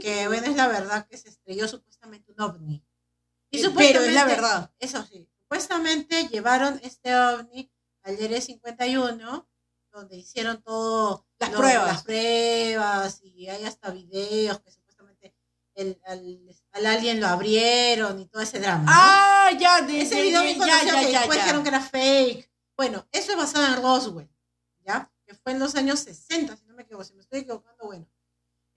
que, 0.00 0.26
bueno, 0.28 0.46
es 0.46 0.56
la 0.56 0.68
verdad 0.68 1.06
que 1.06 1.16
se 1.16 1.28
estrelló 1.28 1.66
supuestamente 1.68 2.32
un 2.32 2.40
ovni. 2.40 2.84
Y 3.50 3.66
pero 3.68 4.00
es 4.00 4.12
la 4.12 4.24
verdad. 4.24 4.70
Eso 4.78 5.02
sí, 5.04 5.28
supuestamente 5.38 6.28
llevaron 6.28 6.78
este 6.82 7.16
ovni 7.16 7.70
al 8.02 8.22
Área 8.22 8.40
51, 8.40 9.48
donde 9.92 10.16
hicieron 10.16 10.62
todo 10.62 11.26
Las 11.38 11.50
pruebas. 11.50 11.86
las 11.86 12.02
pruebas 12.02 13.20
y 13.22 13.48
hay 13.48 13.64
hasta 13.64 13.90
videos 13.90 14.60
que 14.60 14.70
supuestamente 14.70 14.87
el, 15.78 16.00
al, 16.06 16.38
al 16.72 16.86
alien 16.86 17.20
lo 17.20 17.26
abrieron 17.28 18.18
y 18.20 18.26
todo 18.26 18.42
ese 18.42 18.58
drama. 18.60 18.84
¿no? 18.84 18.90
Ah, 18.92 19.50
ya, 19.58 19.80
de 19.82 20.00
Ese 20.02 20.16
de- 20.16 20.22
video 20.22 20.40
de- 20.40 20.46
bien 20.54 20.58
ya, 20.58 20.84
ya, 20.84 21.00
que 21.00 21.12
ya, 21.12 21.18
después 21.20 21.38
dijeron 21.38 21.62
que 21.62 21.68
era 21.68 21.80
fake. 21.80 22.50
Bueno, 22.76 23.06
eso 23.12 23.32
es 23.32 23.36
basado 23.38 23.66
en 23.66 23.82
Roswell, 23.82 24.28
¿ya? 24.84 25.10
Que 25.26 25.34
fue 25.34 25.52
en 25.52 25.58
los 25.58 25.74
años 25.74 26.00
60, 26.00 26.56
si 26.56 26.64
no 26.66 26.74
me 26.74 26.82
equivoco. 26.82 27.04
Si 27.04 27.14
me 27.14 27.20
estoy 27.22 27.40
equivocando, 27.40 27.84
bueno. 27.86 28.06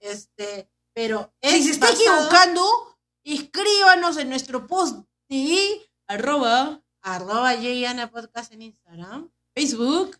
Este, 0.00 0.68
pero 0.92 1.32
es 1.40 1.52
Si 1.54 1.62
se 1.64 1.70
está 1.72 1.86
basado- 1.90 2.00
equivocando, 2.02 2.98
escríbanos 3.24 4.16
en 4.16 4.28
nuestro 4.28 4.66
post 4.66 5.04
de 5.28 5.90
arroba 6.06 6.82
Arroba 7.04 7.54
Jana 7.56 8.10
Podcast 8.10 8.52
en 8.52 8.62
Instagram. 8.62 9.30
Facebook, 9.54 10.18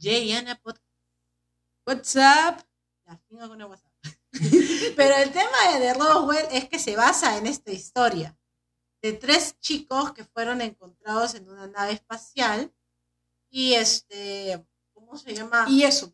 Jana 0.00 0.56
Podcast. 0.60 0.84
WhatsApp. 1.86 2.60
La 3.06 3.16
finga 3.28 3.48
con 3.48 3.60
el 3.60 3.66
WhatsApp. 3.66 3.87
Pero 4.96 5.16
el 5.16 5.32
tema 5.32 5.78
de 5.78 5.94
Roswell 5.94 6.46
es 6.52 6.68
que 6.68 6.78
se 6.78 6.96
basa 6.96 7.36
en 7.36 7.46
esta 7.46 7.72
historia 7.72 8.36
de 9.02 9.12
tres 9.12 9.58
chicos 9.60 10.12
que 10.12 10.24
fueron 10.24 10.60
encontrados 10.60 11.34
en 11.34 11.48
una 11.48 11.66
nave 11.66 11.92
espacial 11.92 12.72
y 13.50 13.74
este, 13.74 14.66
¿cómo 14.92 15.16
se 15.16 15.34
llama? 15.34 15.66
Y 15.68 15.84
eso. 15.84 16.12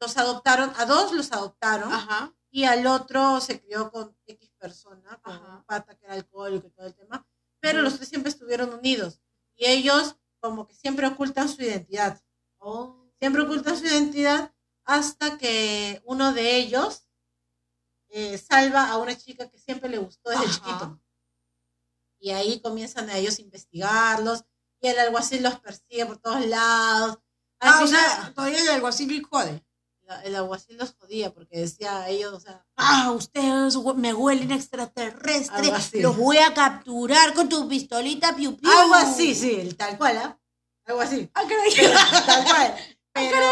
los 0.00 0.16
adoptaron, 0.16 0.72
a 0.76 0.84
dos 0.84 1.12
los 1.12 1.32
adoptaron 1.32 1.92
Ajá. 1.92 2.34
y 2.50 2.64
al 2.64 2.86
otro 2.86 3.40
se 3.40 3.60
crió 3.60 3.90
con 3.90 4.16
X 4.26 4.50
persona, 4.58 5.20
con 5.22 5.34
Ajá. 5.34 5.56
un 5.56 5.64
pata 5.64 5.96
que 5.96 6.06
era 6.06 6.14
alcohólico 6.14 6.66
y 6.66 6.70
todo 6.70 6.86
el 6.86 6.94
tema, 6.94 7.26
pero 7.60 7.82
los 7.82 7.96
tres 7.96 8.08
siempre 8.08 8.30
estuvieron 8.30 8.72
unidos 8.72 9.20
y 9.56 9.66
ellos 9.66 10.16
como 10.40 10.66
que 10.66 10.74
siempre 10.74 11.06
ocultan 11.06 11.48
su 11.48 11.62
identidad, 11.62 12.20
siempre 13.18 13.42
ocultan 13.42 13.76
su 13.76 13.86
identidad 13.86 14.52
hasta 14.84 15.36
que 15.38 16.02
uno 16.04 16.32
de 16.32 16.56
ellos 16.56 17.07
eh, 18.10 18.38
salva 18.38 18.90
a 18.90 18.96
una 18.98 19.16
chica 19.16 19.48
que 19.48 19.58
siempre 19.58 19.88
le 19.88 19.98
gustó 19.98 20.30
desde 20.30 20.44
Ajá. 20.44 20.52
chiquito. 20.54 21.00
Y 22.20 22.30
ahí 22.30 22.60
comienzan 22.60 23.08
a 23.10 23.16
ellos 23.16 23.38
a 23.38 23.42
investigarlos 23.42 24.44
y 24.80 24.88
el 24.88 24.98
alguacil 24.98 25.42
los 25.42 25.58
persigue 25.60 26.06
por 26.06 26.18
todos 26.18 26.44
lados. 26.46 27.18
Al 27.60 27.68
Ah, 27.68 27.80
o 27.82 27.86
final- 27.86 28.10
sea, 28.10 28.32
todavía 28.34 28.62
el 28.62 28.68
alguacil 28.68 29.22
jode. 29.24 29.64
el 30.24 30.34
alguacil 30.36 30.78
los 30.78 30.94
jodía 30.98 31.34
porque 31.34 31.58
decía 31.58 31.98
a 31.98 32.08
ellos, 32.08 32.32
o 32.32 32.40
sea, 32.40 32.64
Ah, 32.76 33.10
ustedes 33.12 33.76
me 33.96 34.14
huelen 34.14 34.50
extraterrestre. 34.52 35.70
Los 36.00 36.16
voy 36.16 36.38
a 36.38 36.54
capturar 36.54 37.34
con 37.34 37.48
tu 37.50 37.68
pistolita 37.68 38.34
piu 38.34 38.56
piu. 38.56 38.70
algo 38.70 38.94
así, 38.94 39.34
sí, 39.34 39.56
el 39.60 39.76
tal 39.76 39.98
cual, 39.98 40.16
¿ah? 40.16 40.40
Algo 40.86 41.02
así. 41.02 41.28
Ah. 41.34 41.42
Tal 42.26 42.44
cual. 42.44 42.76
Pero, 43.30 43.46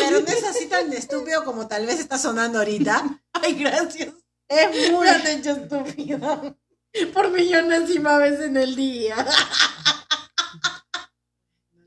pero 0.00 0.20
no 0.20 0.26
es 0.28 0.44
así 0.44 0.66
tan 0.66 0.92
estúpido 0.92 1.44
como 1.44 1.66
tal 1.68 1.86
vez 1.86 2.00
está 2.00 2.18
sonando 2.18 2.58
ahorita. 2.58 3.22
Ay, 3.32 3.54
gracias. 3.54 4.14
Es 4.48 4.90
muy... 4.90 5.08
Hecho 5.08 5.52
estúpida. 5.52 6.56
Por 7.12 7.30
millonésima 7.30 8.18
vez 8.18 8.40
en 8.40 8.56
el 8.56 8.76
día. 8.76 9.16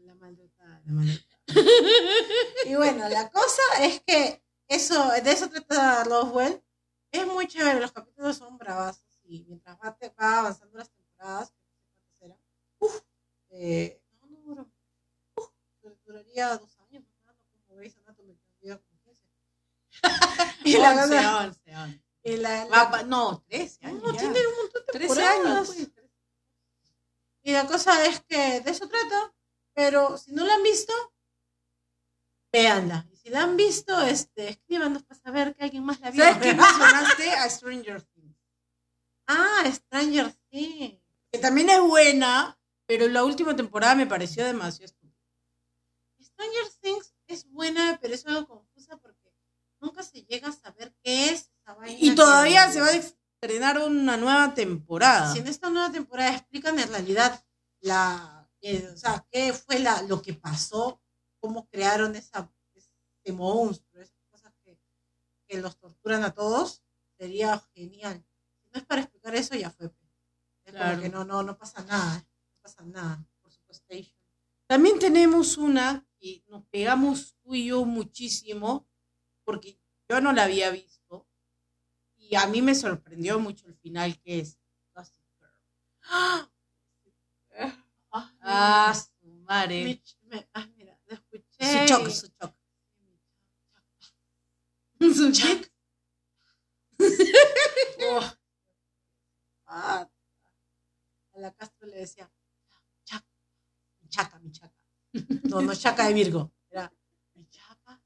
La 0.05 0.15
maldita, 0.15 0.81
la 0.85 0.93
maldita. 0.93 1.37
Y 2.65 2.75
bueno, 2.75 3.07
la 3.09 3.29
cosa 3.29 3.61
es 3.81 4.01
que 4.01 4.43
eso, 4.67 5.11
de 5.23 5.31
eso 5.31 5.49
trata 5.49 6.03
Roswell. 6.03 6.61
Es 7.11 7.27
muy 7.27 7.47
chévere, 7.47 7.79
los 7.79 7.91
capítulos 7.91 8.37
son 8.37 8.57
bravazos 8.57 9.05
y 9.27 9.43
mientras 9.47 9.77
va, 9.77 9.95
avanzando 10.39 10.77
las 10.77 10.89
temporadas, 10.89 11.53
no 12.21 12.39
uf, 12.79 13.01
eh, 13.49 14.01
no, 14.19 14.55
no 14.55 14.71
uf, 15.35 15.49
duraría 16.05 16.57
dos 16.57 16.77
años, 16.79 17.03
¿no? 17.25 17.33
como 17.65 17.77
Grey's 17.77 17.97
Anatomy, 17.97 18.35
que 18.35 18.67
dura 18.67 18.77
como 18.77 18.99
15. 19.01 19.23
Y 22.23 22.37
la 22.37 22.65
y 22.65 22.69
pa- 22.69 23.03
no, 23.03 23.43
13 23.47 23.85
años. 23.85 24.03
no, 24.03 24.13
ya. 24.13 24.19
tiene 24.19 24.47
un 24.47 24.55
montón 24.57 24.81
de 24.87 24.91
13 24.93 24.99
temporadas. 25.15 25.45
años. 25.45 25.67
pues. 25.67 25.89
Y 27.43 27.51
la 27.51 27.67
cosa 27.67 28.05
es 28.05 28.21
que 28.21 28.61
de 28.61 28.71
eso 28.71 28.87
trata, 28.87 29.33
pero 29.73 30.17
si 30.17 30.31
no 30.31 30.43
la 30.45 30.55
han 30.55 30.63
visto, 30.63 30.93
véanla. 32.51 33.07
Y 33.11 33.17
si 33.17 33.29
la 33.29 33.43
han 33.43 33.55
visto, 33.57 34.01
este, 34.01 34.49
escríbanos 34.49 35.03
para 35.03 35.19
saber 35.19 35.55
que 35.55 35.63
alguien 35.63 35.83
más 35.83 35.99
la 35.99 36.09
vio. 36.11 36.23
¿Sabes 36.23 36.39
qué 36.41 36.53
mencionaste? 36.55 37.31
A 37.31 37.49
Stranger 37.49 38.01
Things. 38.01 38.35
ah, 39.27 39.63
Stranger 39.71 40.33
Things. 40.49 40.99
Que 41.31 41.39
también 41.39 41.69
es 41.69 41.81
buena, 41.81 42.57
pero 42.87 43.07
la 43.07 43.23
última 43.23 43.55
temporada 43.55 43.93
me 43.95 44.07
pareció 44.07 44.43
demasiado 44.45 44.85
estúpida. 44.85 45.13
Stranger 46.23 46.69
Things 46.81 47.13
es 47.27 47.47
buena, 47.49 47.99
pero 48.01 48.13
es 48.15 48.25
algo 48.25 48.47
confusa 48.47 48.97
porque 48.97 49.31
nunca 49.79 50.01
se 50.03 50.23
llega 50.23 50.47
a 50.49 50.51
saber 50.53 50.93
qué 51.03 51.29
es 51.29 51.51
esa 51.61 51.73
vaina. 51.75 51.97
Se 52.71 52.81
va 52.81 52.87
a 52.87 52.91
estrenar 52.95 53.79
una 53.79 54.17
nueva 54.17 54.53
temporada. 54.53 55.31
Si 55.31 55.39
en 55.39 55.47
esta 55.47 55.69
nueva 55.69 55.91
temporada 55.91 56.31
explican 56.31 56.77
en 56.79 56.89
realidad 56.89 57.43
la, 57.81 58.49
eh, 58.61 58.89
o 58.93 58.97
sea, 58.97 59.25
qué 59.31 59.53
fue 59.53 59.79
la, 59.79 60.01
lo 60.03 60.21
que 60.21 60.33
pasó, 60.33 61.01
cómo 61.39 61.67
crearon 61.69 62.15
esa, 62.15 62.51
ese 62.73 63.31
monstruo, 63.33 64.01
esas 64.01 64.21
cosas 64.31 64.53
que, 64.63 64.77
que 65.47 65.61
los 65.61 65.77
torturan 65.77 66.23
a 66.23 66.33
todos, 66.33 66.81
sería 67.17 67.59
genial. 67.73 68.25
Si 68.63 68.69
no 68.71 68.79
es 68.79 68.85
para 68.85 69.01
explicar 69.01 69.35
eso, 69.35 69.55
ya 69.55 69.69
fue. 69.69 69.91
Es 70.65 70.73
Claro. 70.73 70.99
que 71.01 71.09
no, 71.09 71.23
no, 71.23 71.43
no 71.43 71.57
pasa 71.57 71.83
nada, 71.83 72.17
no 72.17 72.57
pasa 72.61 72.83
nada, 72.83 73.23
por 73.41 73.51
supuesto. 73.51 73.85
También 74.67 74.97
tenemos 74.97 75.57
una 75.57 76.03
que 76.19 76.43
nos 76.47 76.65
pegamos 76.65 77.35
tú 77.43 77.53
y 77.53 77.67
yo 77.67 77.85
muchísimo, 77.85 78.87
porque 79.43 79.79
yo 80.09 80.21
no 80.21 80.33
la 80.33 80.45
había 80.45 80.71
visto, 80.71 81.04
y 82.29 82.35
a 82.35 82.47
mí 82.47 82.61
me 82.61 82.75
sorprendió 82.75 83.39
mucho 83.39 83.67
el 83.67 83.75
final, 83.75 84.19
que 84.21 84.39
es 84.39 84.57
Gossip 84.93 85.23
Girl. 85.39 85.51
Ah, 88.41 88.93
su 88.95 89.27
madre. 89.43 90.01
Ch- 90.01 90.17
me- 90.23 90.47
ah, 90.53 90.65
mira, 90.77 90.97
lo 91.07 91.15
escuché. 91.15 91.87
Su 91.87 91.93
choc, 91.93 92.09
su 92.09 92.27
choc. 92.29 92.55
Su 94.99 95.31
chic. 95.31 95.71
Oh. 98.07 98.21
Ah. 99.67 100.09
A 101.33 101.39
la 101.39 101.53
Castro 101.53 101.87
le 101.87 101.97
decía, 101.97 102.31
chaca, 103.03 103.27
mi 104.01 104.07
chaca, 104.09 104.39
mi 104.39 104.51
chaca. 104.51 104.73
No, 105.43 105.61
no 105.61 105.75
chaca 105.75 106.07
de 106.07 106.13
Virgo. 106.13 106.53
Era 106.69 106.91
mi 107.33 107.45
chaca. 107.49 108.01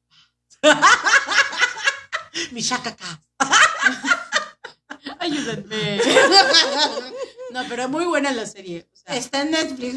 mi 2.52 2.62
acá. 2.90 3.22
Ayúdenme. 5.20 5.98
no, 7.52 7.64
pero 7.68 7.84
es 7.84 7.90
muy 7.90 8.06
buena 8.06 8.32
la 8.32 8.46
serie. 8.46 8.88
o 8.92 8.96
sea, 8.96 9.16
Está 9.16 9.42
en 9.42 9.52
Netflix, 9.52 9.96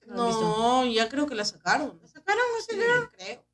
que 0.00 0.06
no 0.06 0.84
la 0.84 0.92
ya 0.92 1.08
creo 1.08 1.26
que 1.26 1.34
la 1.34 1.44
sacaron. 1.44 1.98
¿La 2.02 2.08
sacaron? 2.08 2.42
No 2.52 2.60
sé, 2.64 2.72
Sí, 2.72 2.78
creo. 2.78 3.10
creo. 3.10 3.46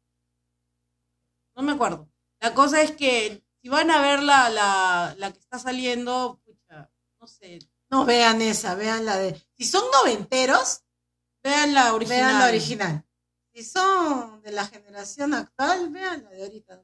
No 1.54 1.62
me 1.62 1.72
acuerdo. 1.72 2.08
La 2.40 2.54
cosa 2.54 2.82
es 2.82 2.92
que 2.92 3.42
si 3.62 3.68
van 3.68 3.90
a 3.90 4.00
ver 4.00 4.22
la, 4.22 4.50
la, 4.50 5.14
la 5.18 5.32
que 5.32 5.38
está 5.38 5.58
saliendo, 5.58 6.40
pucha, 6.44 6.90
no 7.20 7.26
sé, 7.26 7.58
No 7.90 8.04
vean 8.04 8.40
esa, 8.42 8.74
vean 8.74 9.04
la 9.04 9.16
de. 9.16 9.34
Si 9.56 9.64
son 9.64 9.84
noventeros, 9.92 10.82
vean 11.42 11.74
la 11.74 11.94
original. 11.94 12.18
vean 12.26 12.38
la 12.40 12.48
original. 12.48 13.06
Si 13.54 13.64
son 13.64 14.42
de 14.42 14.52
la 14.52 14.66
generación 14.66 15.32
actual, 15.34 15.90
vean 15.90 16.24
la 16.24 16.30
de 16.30 16.42
ahorita, 16.44 16.82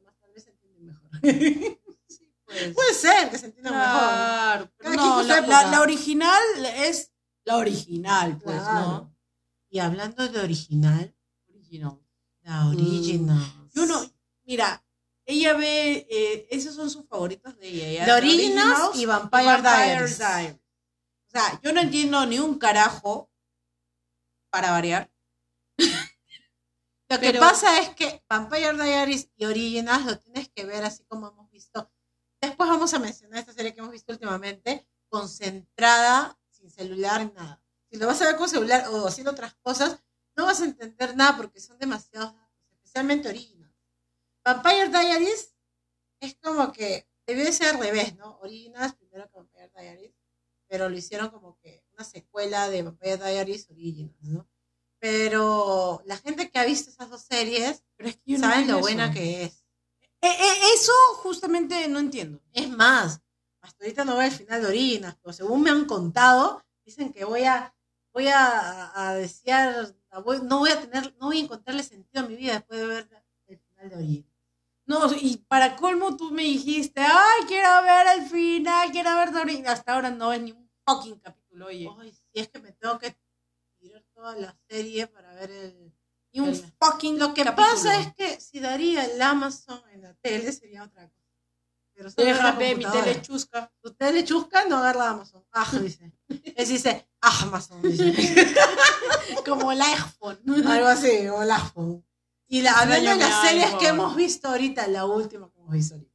mejor. 1.22 1.78
pues. 2.44 2.74
Puede 2.74 2.94
ser 2.94 3.30
que 3.30 3.38
se 3.38 3.46
entienda 3.46 3.70
Claro, 3.70 4.70
Cada 4.76 4.94
no, 4.96 5.22
su 5.22 5.28
la, 5.28 5.38
época. 5.38 5.62
la- 5.64 5.70
la 5.70 5.80
original 5.80 6.42
es 6.76 7.12
la 7.44 7.56
original, 7.56 8.38
pues, 8.44 8.61
Claro. 8.61 8.80
¿no? 8.87 9.16
Y 9.70 9.78
hablando 9.78 10.28
de 10.28 10.38
original, 10.40 11.14
Original. 11.48 11.98
la 12.42 12.66
original. 12.68 13.70
Yo 13.74 13.87
no, 13.87 14.02
mira, 14.44 14.85
ella 15.24 15.54
ve, 15.54 16.06
eh, 16.11 16.46
esos 16.50 16.74
son 16.74 16.90
sus 16.90 17.06
favoritos 17.08 17.56
de 17.58 17.68
ella. 17.68 17.92
¿ya? 18.00 18.04
The 18.04 18.12
Originals 18.12 18.68
Originals 18.68 18.96
y 18.98 19.06
Vampire, 19.06 19.62
Diaries. 19.62 20.18
Diaries. 20.18 20.54
O 20.54 21.30
sea, 21.30 21.61
yo 21.62 21.72
no 21.72 21.80
entiendo 21.80 22.26
ni 22.26 22.38
un 22.38 22.58
carajo 22.58 23.30
para 24.50 24.72
variar. 24.72 25.11
Lo 27.12 27.20
que 27.20 27.35
pasa 27.35 27.79
es 27.79 27.90
que 27.90 28.25
Vampire 28.27 28.72
Diaries 28.72 29.29
y 29.37 29.44
Originals 29.44 30.07
lo 30.07 30.18
tienes 30.18 30.48
que 30.48 30.64
ver 30.64 30.83
así 30.83 31.05
como 31.05 31.29
hemos 31.29 31.51
visto. 31.51 31.90
Después 32.40 32.70
vamos 32.70 32.94
a 32.94 32.98
mencionar 32.98 33.40
esta 33.40 33.53
serie 33.53 33.75
que 33.75 33.81
hemos 33.81 33.92
visto 33.92 34.12
últimamente, 34.12 34.88
concentrada, 35.11 36.38
sin 36.48 36.70
celular, 36.70 37.31
nada. 37.35 37.62
Si 37.90 37.98
lo 37.98 38.07
vas 38.07 38.22
a 38.22 38.27
ver 38.27 38.37
con 38.37 38.48
celular 38.48 38.88
o 38.88 39.07
haciendo 39.07 39.33
otras 39.33 39.55
cosas, 39.57 40.03
no 40.37 40.46
vas 40.46 40.62
a 40.62 40.64
entender 40.64 41.14
nada 41.14 41.37
porque 41.37 41.61
son 41.61 41.79
demasiados 41.79 42.35
datos, 42.35 42.66
especialmente 42.70 43.29
Originals. 43.29 43.77
Vampire 44.42 44.88
Diaries 44.88 45.55
es 46.20 46.37
como 46.37 46.72
que 46.72 47.07
debió 47.27 47.44
de 47.44 47.53
ser 47.53 47.75
al 47.75 47.81
revés, 47.81 48.16
¿no? 48.16 48.38
Originals 48.38 48.94
primero 48.94 49.29
que 49.29 49.37
Vampire 49.37 49.70
Diaries, 49.77 50.14
pero 50.66 50.88
lo 50.88 50.96
hicieron 50.96 51.29
como 51.29 51.59
que 51.59 51.85
una 51.92 52.05
secuela 52.05 52.70
de 52.70 52.83
Vampire 52.83 53.18
Diaries 53.18 53.68
Originals, 53.68 54.16
¿no? 54.22 54.48
Pero 55.03 56.01
la 56.07 56.17
gente 56.17 56.49
que 56.49 56.61
ha 56.61 56.65
visto 56.65 56.88
esas 56.88 57.11
dos 57.11 57.23
series 57.23 57.83
Pero 57.97 58.09
es 58.11 58.17
que 58.19 58.38
no 58.38 58.47
entiendo 58.47 58.75
lo 58.75 58.79
buena 58.79 59.07
eso. 59.07 59.15
que 59.15 59.43
es. 59.43 59.65
Eh, 60.21 60.29
eh, 60.31 60.59
eso 60.77 60.93
justamente 61.17 61.88
no 61.88 61.99
entiendo. 61.99 62.41
Es 62.53 62.69
más, 62.71 63.21
hasta 63.61 63.85
ahorita 63.85 64.05
no 64.05 64.17
veo 64.17 64.29
el 64.29 64.33
final 64.33 64.62
de 64.62 64.69
Originals, 64.69 65.17
pero 65.21 65.33
según 65.33 65.61
me 65.62 65.71
han 65.71 65.87
contado, 65.87 66.62
dicen 66.87 67.12
que 67.12 67.25
voy 67.25 67.43
a, 67.43 67.75
voy 68.12 68.29
a, 68.29 68.93
a 68.95 69.15
desear, 69.15 69.93
a 70.11 70.21
voy- 70.21 70.41
no 70.45 70.61
voy 70.61 70.71
a 70.71 70.81
tener, 70.81 71.17
no 71.19 71.27
voy 71.27 71.38
a 71.41 71.45
encontrarle 71.45 71.83
sentido 71.83 72.25
a 72.25 72.29
mi 72.29 72.37
vida 72.37 72.53
después 72.53 72.79
de 72.79 72.87
ver 72.87 73.25
el 73.49 73.59
final 73.59 73.88
de 73.91 73.97
Originals. 73.97 74.29
No, 74.87 75.12
y 75.21 75.38
para 75.49 75.75
colmo 75.75 76.17
tú 76.17 76.31
me 76.31 76.43
dijiste, 76.45 77.01
ay, 77.01 77.43
quiero 77.49 77.83
ver 77.83 78.07
el 78.21 78.29
final, 78.29 78.93
quiero 78.93 79.17
ver 79.17 79.33
Dory. 79.33 79.65
Hasta 79.67 79.95
ahora 79.95 80.11
no 80.11 80.29
ves 80.29 80.43
ni 80.43 80.53
un 80.53 80.71
fucking 80.87 81.19
capítulo, 81.19 81.67
oye. 81.67 81.91
Ay, 81.99 82.12
si 82.12 82.41
es 82.41 82.49
que 82.49 82.61
me 82.61 82.71
tengo 82.73 83.01
que 83.01 83.17
tirar 84.22 84.35
toda 84.35 84.37
la 84.37 84.56
serie 84.68 85.06
para 85.08 85.35
ver 85.35 85.50
el... 85.50 85.92
Ni 86.35 86.40
un 86.40 86.48
el- 86.48 86.72
fucking 86.80 87.18
Lo 87.18 87.35
que 87.35 87.44
capítulo. 87.44 87.68
pasa 87.68 88.00
es 88.00 88.14
que 88.14 88.40
si 88.40 88.58
daría 88.61 89.04
el 89.04 89.20
Amazon 89.20 89.82
en 89.92 90.02
la 90.02 90.14
tele 90.14 90.50
sería 90.52 90.85
otra 90.85 91.08
cosa. 91.08 91.20
Pero 91.94 92.11
solo 92.11 92.26
la 92.26 92.32
Déjame 92.35 92.74
mi 92.74 92.85
tele 92.87 93.20
chusca. 93.20 93.70
Tu 93.82 93.92
tele 93.92 94.24
chusca 94.24 94.64
no 94.64 94.78
agarra 94.78 95.11
Amazon. 95.11 95.44
Ah, 95.52 95.70
dice. 95.80 96.11
Él 96.56 96.66
dice 96.68 97.06
Amazon, 97.20 97.82
dice. 97.82 98.14
Como 99.46 99.72
el 99.72 99.82
iPhone. 99.82 100.38
Algo 100.66 100.87
así, 100.87 101.28
o 101.28 101.42
el 101.42 101.50
iPhone. 101.50 102.02
Y 102.48 102.62
la, 102.62 102.72
hablando 102.80 103.11
de 103.11 103.16
las 103.16 103.42
series 103.46 103.74
que 103.74 103.88
hemos 103.88 104.16
visto 104.16 104.48
ahorita, 104.48 104.87
la 104.88 105.04
última 105.04 105.50
que 105.50 105.58
hemos 105.61 105.72
visto 105.72 105.94
ahorita. 105.96 106.12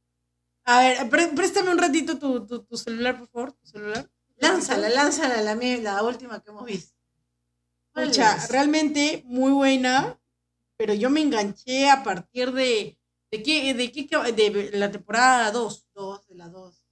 A 0.64 0.80
ver, 0.80 1.08
pré- 1.10 1.32
préstame 1.34 1.70
un 1.70 1.78
ratito 1.78 2.18
tu, 2.18 2.44
tu, 2.46 2.64
tu 2.64 2.76
celular, 2.76 3.16
por 3.18 3.28
favor. 3.28 3.52
Tu 3.52 3.66
celular. 3.66 4.10
Lánzala, 4.36 4.88
lánzala, 4.88 5.40
la, 5.42 5.54
mía- 5.54 5.78
la 5.80 6.02
última 6.02 6.40
que 6.42 6.50
hemos 6.50 6.64
visto. 6.64 6.96
¿Cuál 7.98 8.08
Pucha, 8.08 8.36
es? 8.36 8.48
realmente 8.50 9.22
muy 9.26 9.52
buena, 9.52 10.20
pero 10.76 10.94
yo 10.94 11.10
me 11.10 11.20
enganché 11.20 11.88
a 11.90 12.02
partir 12.02 12.52
de. 12.52 12.98
¿De 13.30 13.42
qué? 13.42 13.74
¿De 13.74 13.92
qué? 13.92 14.06
De 14.32 14.70
la 14.78 14.90
temporada 14.90 15.50
2. 15.50 15.86
Dos 15.94 16.26
de 16.28 16.34
las 16.36 16.50
dos. 16.52 16.82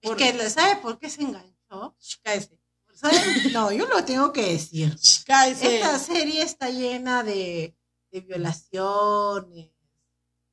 Es 0.00 0.10
Por- 0.10 0.16
que, 0.18 0.50
¿sabes 0.50 0.78
por 0.78 0.98
qué 0.98 1.08
se 1.10 1.22
enganchó? 1.22 1.96
KS. 2.24 2.50
¿Sabes? 2.94 3.52
No, 3.52 3.70
yo 3.70 3.86
lo 3.86 4.04
tengo 4.04 4.32
que 4.32 4.42
decir. 4.54 4.92
KS. 4.96 5.62
Esta 5.62 5.98
serie 5.98 6.42
está 6.42 6.68
llena 6.70 7.22
de, 7.22 7.76
de 8.10 8.20
violaciones, 8.20 9.70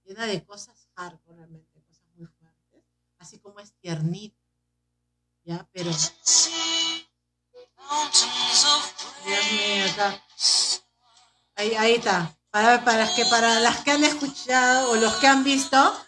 llena 0.04 0.26
de 0.28 0.44
cosas 0.46 0.88
hardcore, 0.96 1.38
realmente, 1.38 1.82
cosas 1.82 2.06
muy 2.16 2.28
fuertes, 2.28 2.84
así 3.18 3.40
como 3.40 3.60
es 3.60 3.74
tiernita. 3.82 4.38
¿Ya? 5.44 5.68
Pero. 5.72 5.90
Dios 9.26 9.52
mío, 9.52 9.86
acá. 9.92 10.24
Ahí, 11.56 11.76
ahí 11.76 11.94
está. 11.96 12.36
Para, 12.52 12.84
para, 12.84 13.14
que, 13.16 13.26
para 13.26 13.60
las 13.60 13.84
que 13.84 13.92
han 13.92 14.04
escuchado 14.04 14.92
o 14.92 14.96
los 14.96 15.16
que 15.16 15.28
han 15.28 15.44
visto, 15.44 16.06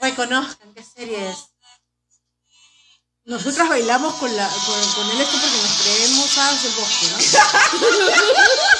reconozcan 0.00 0.74
qué 0.74 0.82
serie 0.82 1.30
es. 1.30 1.50
Nosotras 3.24 3.68
bailamos 3.68 4.14
con, 4.14 4.34
la, 4.34 4.48
con, 4.48 4.92
con 4.92 5.10
el 5.10 5.20
esto 5.20 5.38
porque 5.38 5.56
nos 5.58 5.82
creemos 5.82 6.38
hadas 6.38 6.62
del 6.62 6.72
bosque, 6.72 7.06
¿no? 7.10 7.18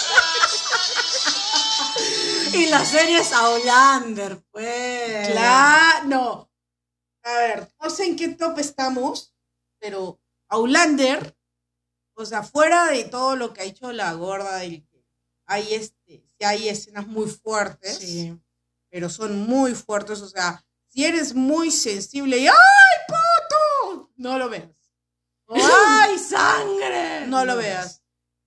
Y 2.52 2.66
la 2.66 2.84
serie 2.84 3.18
es 3.20 3.32
Outlander, 3.32 4.42
pues. 4.50 5.28
Claro, 5.28 6.06
no. 6.06 6.50
A 7.22 7.32
ver, 7.34 7.68
no 7.80 7.90
sé 7.90 8.06
en 8.06 8.16
qué 8.16 8.28
top 8.28 8.58
estamos, 8.58 9.34
pero 9.78 10.18
Aulander, 10.48 11.36
o 12.18 12.26
sea, 12.26 12.42
fuera 12.42 12.86
de 12.86 13.04
todo 13.04 13.36
lo 13.36 13.52
que 13.54 13.60
ha 13.60 13.64
hecho 13.64 13.92
la 13.92 14.12
gorda, 14.14 14.60
que 14.60 14.84
hay 15.46 15.74
este, 15.74 16.24
hay 16.40 16.68
escenas 16.68 17.06
muy 17.06 17.28
fuertes, 17.30 17.98
Sí. 17.98 18.36
pero 18.90 19.08
son 19.08 19.38
muy 19.46 19.74
fuertes, 19.74 20.20
o 20.20 20.28
sea, 20.28 20.64
si 20.88 21.04
eres 21.04 21.34
muy 21.34 21.70
sensible 21.70 22.38
y 22.38 22.46
¡ay, 22.48 22.54
puto! 23.06 24.10
No 24.16 24.36
lo 24.38 24.48
veas. 24.48 24.68
¡Ay, 25.48 26.18
sangre! 26.18 27.26
No 27.26 27.44
lo 27.44 27.56
veas. 27.56 28.02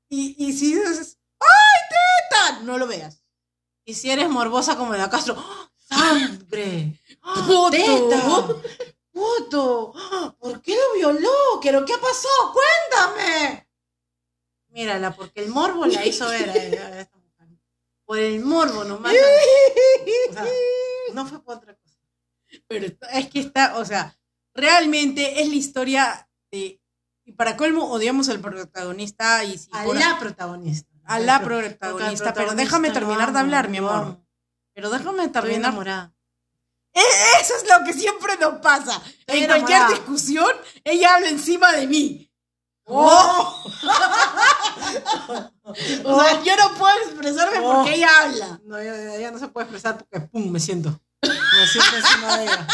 Y, 0.10 0.36
y 0.38 0.54
si 0.54 0.76
dices 0.76 1.18
¡ay, 1.40 1.48
teta! 1.90 2.60
No 2.64 2.78
lo 2.78 2.88
veas. 2.88 3.24
Y 3.86 3.94
si 3.96 4.12
eres 4.12 4.30
morbosa 4.30 4.76
como 4.78 4.94
la 4.94 5.10
Castro, 5.10 5.36
¡ah! 5.38 5.70
¡sangre! 5.78 7.00
¡Ah, 7.24 7.44
Puto. 7.48 7.72
teta! 7.72 8.22
¡Puto! 9.12 9.94
¿Por 10.40 10.62
qué 10.62 10.76
lo 10.76 10.94
violó? 10.96 11.60
¿Pero 11.62 11.86
qué 11.86 11.94
pasó? 11.98 12.30
¡Cuéntame! 12.54 13.68
Mírala, 14.70 15.14
porque 15.14 15.44
el 15.44 15.50
morbo 15.50 15.86
la 15.86 16.06
hizo 16.06 16.28
ver 16.30 16.50
a 16.50 17.00
esta 17.02 17.18
mujer. 17.18 17.48
Por 18.06 18.20
el 18.20 18.40
morbo 18.44 18.84
nomás. 18.86 19.14
O 20.30 20.34
sea, 20.34 20.46
no 21.14 21.26
fue 21.26 21.44
por 21.44 21.58
otra 21.58 21.76
cosa. 21.76 21.98
Pero 22.68 22.88
es 23.12 23.30
que 23.30 23.40
está, 23.42 23.78
o 23.78 23.86
sea, 23.86 24.18
realmente 24.54 25.42
es 25.42 25.50
la 25.50 25.56
historia 25.56 26.30
de. 26.52 26.82
Y 27.26 27.34
para 27.34 27.56
colmo, 27.58 27.92
odiamos 27.92 28.30
al 28.30 28.40
protagonista 28.40 29.44
y 29.44 29.58
si 29.58 29.70
A 29.74 29.84
por- 29.84 29.98
la 29.98 30.18
protagonista. 30.20 30.90
a 31.04 31.20
la 31.20 31.42
protagonista. 31.42 32.34
Pero 32.34 32.56
déjame 32.56 32.92
terminar 32.92 33.34
de 33.34 33.40
hablar, 33.40 33.70
mi 33.70 33.78
amor. 33.78 33.92
amo. 33.92 34.26
Pero 34.74 34.90
déjame 34.90 35.28
terminar. 35.28 36.12
Enamorada. 36.94 37.40
Eso 37.42 37.54
es 37.56 37.70
lo 37.70 37.86
que 37.86 37.94
siempre 37.94 38.38
nos 38.38 38.60
pasa. 38.62 39.02
Estoy 39.20 39.40
en 39.40 39.46
cualquier 39.48 39.88
discusión, 39.88 40.52
ella 40.84 41.16
habla 41.16 41.30
encima 41.30 41.72
de 41.74 41.88
mí. 41.88 42.28
¡Oh! 42.86 43.64
O 46.04 46.20
sea, 46.22 46.44
yo 46.44 46.56
no 46.58 46.74
puedo 46.78 46.98
expresarme 47.06 47.60
Oh. 47.60 47.76
porque 47.76 47.96
ella 47.96 48.10
habla. 48.22 48.60
No, 48.66 48.82
ya 48.84 49.32
no 49.32 49.40
se 49.40 49.48
puede 49.48 49.66
expresar 49.66 49.98
porque 49.98 50.20
pum, 50.28 50.52
me 50.52 50.60
siento. 50.60 51.00
Me 51.22 51.68
siento 51.72 51.96
encima 51.96 52.38
de 52.38 52.44
ella. 52.44 52.68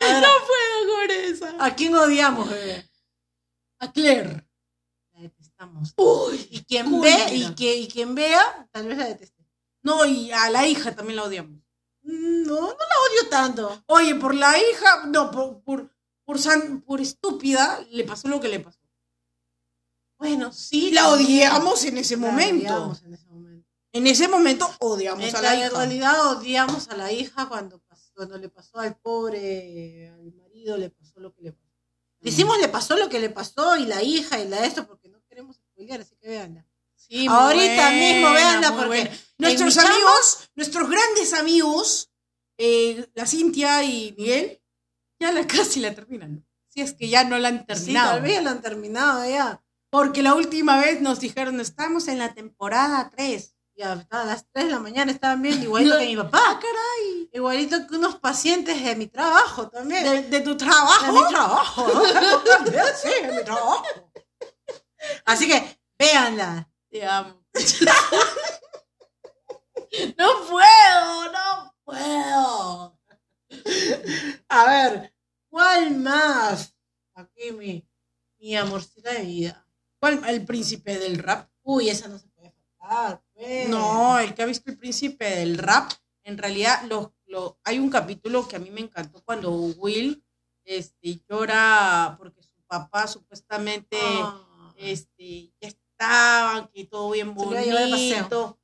Ahora, 0.00 0.20
No 0.20 0.28
puedo 0.46 0.96
con 0.96 1.10
esa. 1.10 1.64
¿A 1.64 1.74
quién 1.76 1.94
odiamos, 1.94 2.48
bebé? 2.48 2.90
A 3.78 3.92
Claire. 3.92 4.44
La 5.12 5.20
detestamos. 5.22 5.92
Uy. 5.96 6.48
Y 6.50 6.64
quien 6.64 7.00
ve, 7.00 7.28
y, 7.32 7.54
que, 7.54 7.76
y 7.76 7.86
quien 7.88 8.14
vea, 8.14 8.68
tal 8.72 8.88
vez 8.88 8.98
la 8.98 9.04
deteste. 9.06 9.39
No, 9.82 10.04
y 10.04 10.30
a 10.32 10.50
la 10.50 10.66
hija 10.66 10.94
también 10.94 11.16
la 11.16 11.24
odiamos. 11.24 11.60
Mm, 12.02 12.42
No, 12.46 12.60
no 12.60 12.68
la 12.68 12.74
odio 13.10 13.28
tanto. 13.30 13.82
Oye, 13.86 14.14
por 14.16 14.34
la 14.34 14.56
hija, 14.58 15.06
no, 15.06 15.30
por, 15.30 15.62
por, 15.62 15.90
por, 16.24 16.38
san- 16.38 16.82
por 16.82 17.00
estúpida, 17.00 17.84
le 17.90 18.04
pasó 18.04 18.28
lo 18.28 18.40
que 18.40 18.48
le 18.48 18.60
pasó. 18.60 18.78
Bueno, 20.18 20.52
sí. 20.52 20.90
La 20.90 21.08
odiamos 21.10 21.84
en 21.84 21.98
ese 21.98 22.16
La 22.16 22.20
momento. 22.26 22.64
odiamos 22.74 23.02
en 23.02 23.14
ese 23.14 23.26
momento. 23.26 23.68
En 23.92 24.06
ese 24.06 24.28
momento 24.28 24.70
odiamos 24.80 25.24
En, 25.24 25.36
a 25.36 25.42
la- 25.42 25.48
la 25.48 25.54
en 25.54 25.60
hija. 25.66 25.76
realidad 25.78 26.26
odiamos 26.36 26.88
a 26.88 26.96
la 26.96 27.10
hija 27.10 27.48
cuando, 27.48 27.78
pasó- 27.80 28.12
cuando 28.14 28.38
le 28.38 28.48
pasó 28.48 28.78
al 28.78 28.96
pobre, 28.96 30.08
al 30.10 30.32
marido, 30.34 30.76
le 30.76 30.90
pasó 30.90 31.20
lo 31.20 31.32
que 31.34 31.42
le 31.42 31.52
pasó. 31.52 31.66
Decimos 32.20 32.58
le 32.60 32.68
pasó 32.68 32.96
lo 32.96 33.08
que 33.08 33.18
le 33.18 33.30
pasó 33.30 33.76
y 33.76 33.86
la 33.86 34.02
hija 34.02 34.38
y 34.38 34.46
la 34.46 34.64
esto 34.66 34.86
porque 34.86 35.08
no 35.08 35.22
queremos 35.26 35.56
spoilear, 35.56 36.02
así 36.02 36.14
que 36.16 36.28
véanla. 36.28 36.66
Sí, 37.08 37.26
Ahorita 37.28 37.90
mismo 37.90 38.30
véanla 38.32 38.70
muy 38.70 38.78
porque 38.84 39.00
buena. 39.02 39.18
Nuestros 39.38 39.78
amigos, 39.78 40.50
nuestros 40.54 40.88
grandes 40.88 41.32
amigos, 41.34 42.10
eh, 42.58 43.08
la 43.14 43.26
Cintia 43.26 43.82
y 43.82 44.14
Miguel, 44.16 44.62
ya 45.18 45.32
la 45.32 45.46
casi 45.46 45.80
la 45.80 45.94
terminan. 45.94 46.46
Si 46.68 46.80
es 46.82 46.92
que 46.94 47.08
ya 47.08 47.24
no 47.24 47.36
la 47.38 47.48
han 47.48 47.60
Sí, 47.60 47.64
terminado. 47.66 48.10
tal 48.12 48.22
vez 48.22 48.42
la 48.42 48.50
han 48.52 48.62
terminado 48.62 49.28
ya. 49.28 49.62
Porque 49.90 50.22
la 50.22 50.34
última 50.34 50.78
vez 50.78 51.00
nos 51.00 51.18
dijeron, 51.18 51.58
estamos 51.60 52.06
en 52.06 52.18
la 52.18 52.32
temporada 52.32 53.10
3. 53.16 53.56
Y 53.74 53.82
a, 53.82 54.06
las 54.10 54.46
3 54.52 54.66
de 54.66 54.70
la 54.70 54.78
mañana 54.78 55.10
estaban 55.10 55.42
bien, 55.42 55.60
igualito 55.62 55.98
que 55.98 56.06
mi 56.06 56.16
papá. 56.16 56.38
¡Ah, 56.46 56.60
caray! 56.60 57.28
Igualito 57.32 57.86
que 57.88 57.96
unos 57.96 58.16
pacientes 58.16 58.84
de 58.84 58.94
mi 58.94 59.08
trabajo 59.08 59.68
también. 59.68 60.04
¿De, 60.04 60.22
de 60.22 60.40
tu 60.42 60.50
De 60.50 60.56
trabajo? 60.56 61.12
mi 61.12 61.28
trabajo. 61.28 61.88
¿no? 61.88 62.02
sí, 63.02 63.08
de 63.26 63.32
mi 63.32 63.42
trabajo. 63.44 63.82
Así 65.24 65.48
que, 65.48 65.80
véanla. 65.98 66.69
Te 66.90 67.04
amo. 67.06 67.44
no 70.18 70.28
puedo, 70.48 71.32
no 71.32 71.74
puedo. 71.84 72.98
A 74.48 74.64
ver, 74.66 75.14
¿cuál 75.48 75.96
más? 75.96 76.74
Aquí 77.14 77.52
mi, 77.52 77.86
mi 78.38 78.56
amorcita 78.56 79.12
de 79.12 79.22
vida. 79.22 79.66
¿Cuál? 79.98 80.22
El 80.26 80.44
príncipe 80.44 80.98
del 80.98 81.18
rap. 81.18 81.48
Uy, 81.62 81.88
esa 81.90 82.08
no 82.08 82.18
se 82.18 82.26
puede 82.28 82.52
faltar. 82.78 83.22
pues. 83.34 83.68
No, 83.68 84.18
el 84.18 84.34
que 84.34 84.42
ha 84.42 84.46
visto 84.46 84.70
el 84.70 84.78
príncipe 84.78 85.24
del 85.36 85.58
rap, 85.58 85.90
en 86.24 86.38
realidad 86.38 86.82
lo, 86.88 87.14
lo- 87.26 87.58
hay 87.64 87.78
un 87.78 87.90
capítulo 87.90 88.48
que 88.48 88.56
a 88.56 88.60
mí 88.60 88.70
me 88.70 88.80
encantó 88.80 89.22
cuando 89.24 89.50
Will 89.52 90.24
este, 90.64 91.20
llora 91.28 92.14
porque 92.18 92.42
su 92.42 92.54
papá 92.66 93.06
supuestamente 93.06 93.98
Ah. 94.00 94.72
este, 94.76 95.52
ya 95.60 95.68
estaban, 96.00 96.68
que 96.68 96.84
todo 96.86 97.10
bien 97.10 97.34
bonito 97.34 98.58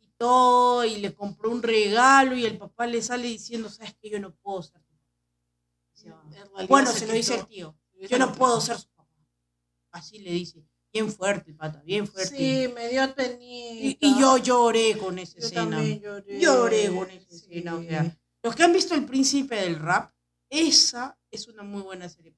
y 0.00 0.08
todo, 0.16 0.84
y 0.84 0.96
le 0.96 1.14
compró 1.14 1.50
un 1.50 1.62
regalo 1.62 2.36
y 2.36 2.44
el 2.44 2.58
papá 2.58 2.86
le 2.86 3.00
sale 3.02 3.28
diciendo, 3.28 3.68
sabes 3.68 3.94
que 4.00 4.10
yo 4.10 4.18
no 4.20 4.34
puedo 4.34 4.62
ser 4.62 4.80
tu 4.82 4.96
papá. 4.96 6.66
Bueno, 6.68 6.90
se 6.90 7.00
se 7.00 7.06
lo 7.06 7.12
dice 7.12 7.36
el 7.36 7.46
tío, 7.46 7.76
yo 8.08 8.18
no 8.18 8.32
puedo 8.32 8.60
ser 8.60 8.78
su 8.78 8.88
papá. 8.90 9.08
Así 9.92 10.18
le 10.18 10.32
dice, 10.32 10.64
bien 10.92 11.10
fuerte 11.12 11.54
pata, 11.54 11.80
bien 11.84 12.06
fuerte. 12.06 12.36
Sí, 12.36 12.72
me 12.74 12.88
dio 12.88 13.04
y, 13.04 13.08
penita. 13.08 14.06
y 14.06 14.20
yo 14.20 14.38
lloré 14.38 14.98
con 14.98 15.18
esa 15.18 15.38
Yo 15.38 15.46
escena. 15.46 15.76
también 15.76 16.00
lloré. 16.00 16.40
Lloré 16.40 16.94
con 16.94 17.10
esa 17.10 17.28
Sí. 17.30 17.36
escena, 17.36 17.76
o 17.76 17.82
sea, 17.82 18.18
Los 18.42 18.56
que 18.56 18.64
han 18.64 18.72
visto 18.72 18.94
El 18.96 19.06
Príncipe 19.06 19.54
del 19.54 19.78
Rap, 19.78 20.12
esa 20.50 21.16
es 21.30 21.46
una 21.46 21.62
muy 21.62 21.82
buena 21.82 22.08
serie. 22.08 22.36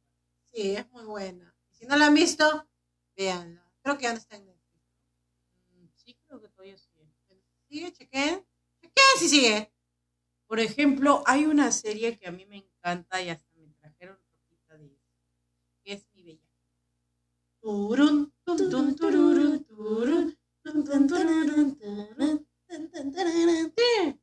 Sí, 0.53 0.77
es 0.77 0.91
muy 0.91 1.05
buena. 1.05 1.57
Si 1.71 1.87
no 1.87 1.97
la 1.97 2.07
han 2.07 2.15
visto, 2.15 2.69
véanla. 3.17 3.64
Creo 3.85 3.99
que 3.99 4.05
ya 4.05 4.13
no 4.13 4.19
está 4.19 4.37
en 4.37 4.47
Netflix. 4.47 4.83
Mm, 5.69 5.87
Sí, 5.95 6.17
creo 6.27 6.41
que 6.41 6.49
todavía 6.49 6.79
sí. 6.79 6.89
¿Sigue? 7.69 7.93
¿Chequen? 7.93 8.47
¿Chequen 8.81 9.05
si 9.19 9.29
sigue? 9.29 9.71
Por 10.47 10.59
ejemplo, 10.61 11.23
hay 11.27 11.45
una 11.47 11.71
serie 11.71 12.19
que 12.19 12.27
a 12.27 12.33
mí 12.33 12.47
me 12.47 12.57
encanta 12.57 13.21
y 13.21 13.29
hasta 13.29 13.47
me 13.57 13.69
trajeron 13.75 14.19
ropita 14.33 14.79
de 14.79 14.87
ella, 14.87 15.03
que 15.83 15.93
es 15.93 16.07
Mi 16.15 16.23
Bella. 16.23 16.49
Turun, 17.61 18.33
tum, 18.45 18.57
turun, 18.57 18.71
tum, 18.71 18.97
tum, 18.97 19.65
tururun, 19.65 19.65
turun, 19.65 20.39
tum, 20.63 20.85
tum, 20.85 21.07
tururun. 21.09 21.79
Sí. 23.77 24.21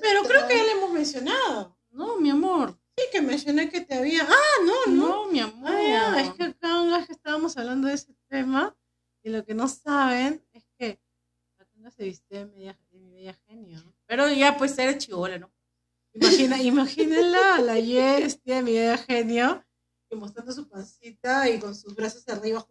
Pero 0.00 0.22
creo 0.24 0.46
que 0.46 0.56
ya 0.56 0.64
le 0.64 0.72
hemos 0.72 0.92
mencionado. 0.92 1.76
No, 1.90 2.18
mi 2.18 2.30
amor. 2.30 2.78
Sí, 2.96 3.04
que 3.12 3.20
mencioné 3.22 3.70
que 3.70 3.80
te 3.82 3.94
había. 3.94 4.26
Ah, 4.28 4.62
no, 4.64 4.86
no. 4.92 5.08
No, 5.08 5.26
mi 5.30 5.40
amor. 5.40 5.70
Ah, 5.70 5.82
ya, 5.82 6.20
es 6.20 6.34
que 6.34 6.44
acá 6.44 6.98
es 6.98 7.06
que 7.06 7.12
estábamos 7.12 7.56
hablando 7.56 7.88
de 7.88 7.94
ese 7.94 8.14
tema 8.28 8.76
y 9.22 9.30
lo 9.30 9.44
que 9.44 9.54
no 9.54 9.68
saben 9.68 10.44
es 10.52 10.64
que 10.78 11.00
Acá 11.88 11.90
se 11.92 12.04
viste 12.04 12.34
de, 12.34 12.46
media, 12.46 12.78
de 12.90 12.98
mi 12.98 13.12
bella 13.12 13.32
genio. 13.46 13.78
Ya 14.48 14.56
pues 14.56 14.78
eres 14.78 14.96
chivola, 14.96 15.38
¿no? 15.38 15.52
Imagina, 16.14 16.56
imagínenla 16.62 17.56
a 17.56 17.60
la 17.60 17.78
Yes, 17.78 18.40
tía 18.40 18.62
mi 18.62 18.72
bella 18.72 18.96
genio, 18.96 19.62
mostrando 20.10 20.52
su 20.52 20.66
pancita 20.66 21.50
y 21.50 21.58
con 21.58 21.74
sus 21.74 21.94
brazos 21.94 22.26
arriba 22.28 22.66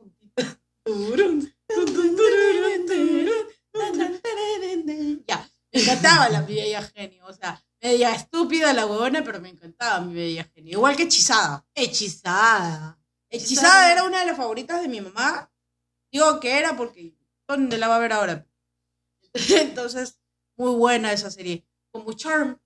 tururun. 0.84 1.54
Ya, 5.28 5.48
me 5.72 5.82
encantaba 5.82 6.30
la 6.30 6.42
Bella 6.42 6.82
Genio. 6.82 7.28
O 7.28 7.34
sea, 7.34 7.64
media 7.80 8.12
estúpida 8.16 8.74
la 8.74 8.88
huevona, 8.88 9.24
pero 9.24 9.40
me 9.40 9.50
encantaba 9.50 10.04
Mi 10.04 10.16
Bella 10.16 10.46
Genio. 10.46 10.72
Igual 10.72 10.96
que 10.96 11.04
Hechizada. 11.04 11.64
Hechizada. 11.76 13.00
Hechizada 13.30 13.92
era 13.92 14.04
una 14.04 14.22
de 14.22 14.26
las 14.26 14.38
favoritas 14.38 14.82
de 14.82 14.88
mi 14.88 15.00
mamá. 15.00 15.52
Digo 16.12 16.40
que 16.40 16.58
era 16.58 16.76
porque 16.76 17.14
¿dónde 17.48 17.78
la 17.78 17.88
va 17.88 17.98
a 17.98 18.00
ver 18.00 18.14
ahora? 18.14 18.48
Entonces, 19.34 20.20
muy 20.58 20.76
buena 20.76 21.14
esa 21.14 21.32
serie. 21.32 21.66
Como 21.92 22.14
Charm. 22.14 22.60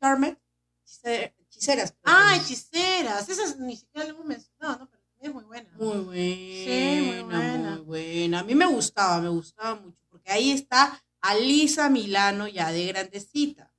Charmed. 0.00 0.36
Hechice- 0.84 1.34
Hechiceras. 1.38 1.94
Ah, 2.04 2.36
hechiceras. 2.36 3.28
Esas 3.28 3.58
ni 3.58 3.76
siquiera 3.76 4.06
lo 4.08 4.14
hemos 4.14 4.26
mencionado, 4.26 4.78
¿no? 4.80 4.90
Pero 4.90 5.02
también 5.04 5.30
es 5.30 5.34
muy 5.34 5.44
buena. 5.44 5.72
Muy 5.78 5.98
buena, 6.04 6.36
Sí, 6.64 7.02
muy 7.06 7.22
buena. 7.22 7.70
muy 7.76 7.80
buena. 7.84 8.40
A 8.40 8.44
mí 8.44 8.54
me 8.54 8.66
gustaba, 8.66 9.20
me 9.20 9.28
gustaba 9.28 9.74
mucho. 9.80 9.98
Porque 10.10 10.30
ahí 10.30 10.50
está 10.52 11.02
Alisa 11.20 11.88
Milano 11.88 12.46
ya 12.48 12.70
de 12.72 12.86
grandecita. 12.86 13.72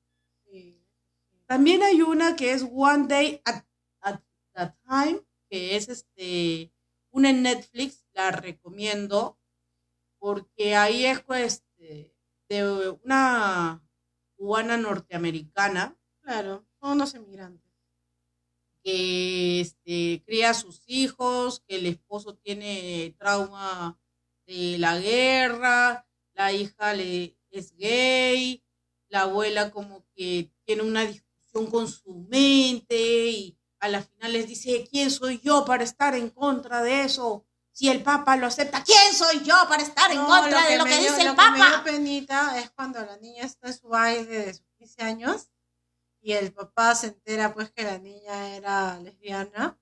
Sí. 0.45 0.83
También 1.45 1.83
hay 1.83 2.01
una 2.01 2.35
que 2.35 2.51
es 2.51 2.63
One 2.69 3.07
Day 3.07 3.41
at, 3.45 3.63
at 4.01 4.21
a 4.55 4.75
Time, 4.89 5.21
que 5.49 5.75
es 5.75 5.87
este 5.89 6.73
una 7.11 7.29
en 7.29 7.41
Netflix, 7.43 8.05
la 8.13 8.31
recomiendo, 8.31 9.39
porque 10.19 10.75
ahí 10.75 11.05
es 11.05 11.21
pues, 11.21 11.63
este, 11.77 12.13
de 12.49 12.89
una 13.03 13.83
cubana 14.37 14.77
norteamericana 14.77 15.97
Claro, 16.21 16.67
son 16.81 16.91
unos 16.91 17.13
emigrantes. 17.15 17.71
que 18.83 19.61
este, 19.61 20.23
cría 20.25 20.49
a 20.49 20.53
sus 20.53 20.83
hijos, 20.87 21.61
que 21.67 21.77
el 21.77 21.85
esposo 21.85 22.35
tiene 22.35 23.15
trauma 23.17 23.97
de 24.45 24.77
la 24.77 24.99
guerra, 24.99 26.05
la 26.33 26.51
hija 26.51 26.93
le, 26.93 27.37
es 27.49 27.75
gay, 27.77 28.61
la 29.09 29.21
abuela 29.21 29.71
como 29.71 30.05
que 30.15 30.51
tiene 30.65 30.83
una 30.83 31.05
discusión 31.05 31.67
con 31.67 31.87
su 31.87 32.13
mente 32.29 33.29
y 33.29 33.57
a 33.79 33.87
la 33.87 34.01
final 34.01 34.33
les 34.33 34.47
dice, 34.47 34.85
¿quién 34.91 35.11
soy 35.11 35.39
yo 35.39 35.63
para 35.65 35.85
estar 35.85 36.13
en 36.15 36.29
contra 36.29 36.83
de 36.83 37.03
eso? 37.03 37.46
Si 37.77 37.87
el 37.89 38.01
Papa 38.01 38.35
lo 38.37 38.47
acepta, 38.47 38.83
¿quién 38.83 39.13
soy 39.13 39.43
yo 39.43 39.53
para 39.69 39.83
estar 39.83 40.09
en 40.11 40.17
No, 40.17 40.25
contra 40.27 40.65
de 40.67 40.79
lo 40.79 40.85
que 40.85 40.97
dio- 40.99 41.11
dice 41.11 41.21
el 41.21 41.27
lo 41.27 41.35
que 41.35 41.49
me 41.51 41.57
dio 41.57 41.65
Papa? 41.65 41.83
penita 41.83 42.59
es 42.59 42.71
cuando 42.71 43.05
la 43.05 43.17
niña 43.17 43.43
está 43.43 43.67
en 43.67 43.77
su 43.77 43.87
baile 43.87 44.25
de 44.45 44.53
sus 44.55 44.65
15 44.79 45.03
años 45.03 45.49
y 46.19 46.33
el 46.33 46.51
papá 46.53 46.95
se 46.95 47.07
entera 47.07 47.53
pues 47.53 47.69
que 47.69 47.83
la 47.83 47.99
niña 47.99 48.55
era 48.55 48.97
lesbiana 48.99 49.77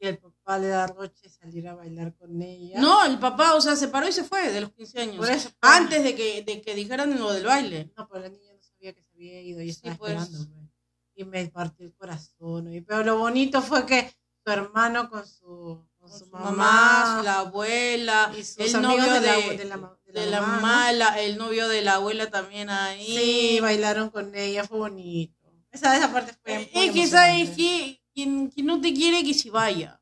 y 0.00 0.08
el 0.08 0.18
papá 0.18 0.58
le 0.58 0.66
da 0.68 0.88
roche 0.88 1.28
salir 1.28 1.68
a 1.68 1.76
bailar 1.76 2.16
con 2.16 2.42
ella. 2.42 2.80
No, 2.80 3.04
el 3.04 3.16
papá, 3.20 3.54
o 3.54 3.60
sea, 3.60 3.76
se 3.76 3.86
paró 3.86 4.08
y 4.08 4.12
se 4.12 4.24
fue 4.24 4.50
de 4.50 4.60
los 4.62 4.72
15 4.72 5.00
años. 5.02 5.16
Por 5.16 5.30
eso, 5.30 5.48
pues. 5.60 5.72
Antes 5.72 6.02
de 6.02 6.16
que, 6.16 6.42
de 6.42 6.60
que 6.60 6.74
dijeran 6.74 7.16
lo 7.16 7.32
del 7.32 7.46
baile. 7.46 7.92
No, 7.96 8.08
pero 8.08 8.22
la 8.24 8.28
niña 8.28 8.52
no 8.54 8.60
sabía 8.60 8.92
que 8.92 9.02
se 9.04 9.12
había 9.14 9.40
ido 9.40 9.62
y 9.62 9.70
estaba 9.70 9.94
Sí, 9.94 9.98
pues. 10.00 10.12
esperando. 10.14 10.52
pues. 10.52 10.66
Y 11.14 11.24
me 11.24 11.46
partió 11.46 11.86
el 11.86 11.94
corazón. 11.94 12.72
y- 12.74 12.80
Pero 12.80 13.04
lo 13.04 13.18
bonito 13.18 13.62
fue 13.62 13.86
que 13.86 14.12
su 14.44 14.50
hermano 14.52 15.08
con 15.08 15.24
su, 15.26 15.86
con 16.08 16.18
su 16.18 16.26
mamá, 16.26 16.50
mamá, 16.52 17.22
la 17.22 17.38
abuela, 17.40 18.32
y 18.36 18.44
sus 18.44 18.58
el 18.58 18.82
novio 18.82 19.04
de 19.12 19.20
la, 19.20 19.36
de, 19.36 19.56
de 19.58 19.64
la, 19.64 19.76
de 20.04 20.12
la 20.12 20.26
la 20.26 20.40
mamá, 20.40 20.92
la- 20.92 21.20
el 21.22 21.36
novio 21.38 21.68
de 21.68 21.82
la 21.82 21.94
abuela 21.94 22.30
también 22.30 22.70
ahí. 22.70 23.04
Sí, 23.16 23.60
bailaron 23.60 24.10
con 24.10 24.34
ella, 24.34 24.64
fue 24.64 24.78
bonito. 24.78 25.34
Esa, 25.70 25.96
esa 25.96 26.12
parte 26.12 26.32
fue. 26.42 26.62
Eh, 26.62 26.70
Es 26.72 26.92
que 26.92 27.06
sabes 27.06 27.50
que 27.56 28.02
quien, 28.14 28.48
quien 28.48 28.66
no 28.66 28.80
te 28.80 28.92
quiere 28.94 29.22
que 29.24 29.34
se 29.34 29.50
vaya. 29.50 30.00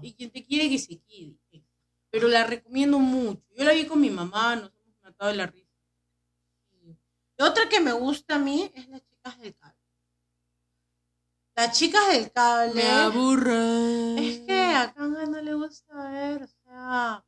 Y 0.00 0.12
quien 0.14 0.30
te 0.30 0.44
quiere 0.44 0.68
que 0.68 0.78
se 0.78 1.00
quede. 1.00 1.38
Pero 2.10 2.28
la 2.28 2.44
recomiendo 2.44 2.98
mucho. 2.98 3.42
Yo 3.56 3.64
la 3.64 3.72
vi 3.72 3.84
con 3.86 4.00
mi 4.00 4.10
mamá, 4.10 4.56
nos 4.56 4.70
hemos 4.74 4.96
matado 5.02 5.30
de 5.30 5.36
la 5.36 5.46
risa. 5.46 5.68
Y 7.38 7.42
Otra 7.42 7.68
que 7.68 7.80
me 7.80 7.92
gusta 7.92 8.36
a 8.36 8.38
mí 8.38 8.70
es 8.74 8.88
las 8.88 9.02
chicas 9.06 9.38
del 9.40 9.54
cable. 9.56 9.77
Las 11.58 11.76
chicas 11.76 12.06
del 12.12 12.30
cable. 12.30 12.72
Me 12.72 12.88
aburre. 12.88 14.28
Es 14.28 14.38
que 14.46 14.60
a 14.76 14.94
Kanga 14.94 15.26
no 15.26 15.42
le 15.42 15.54
gusta 15.54 16.08
ver, 16.08 16.44
o 16.44 16.46
sea. 16.46 17.26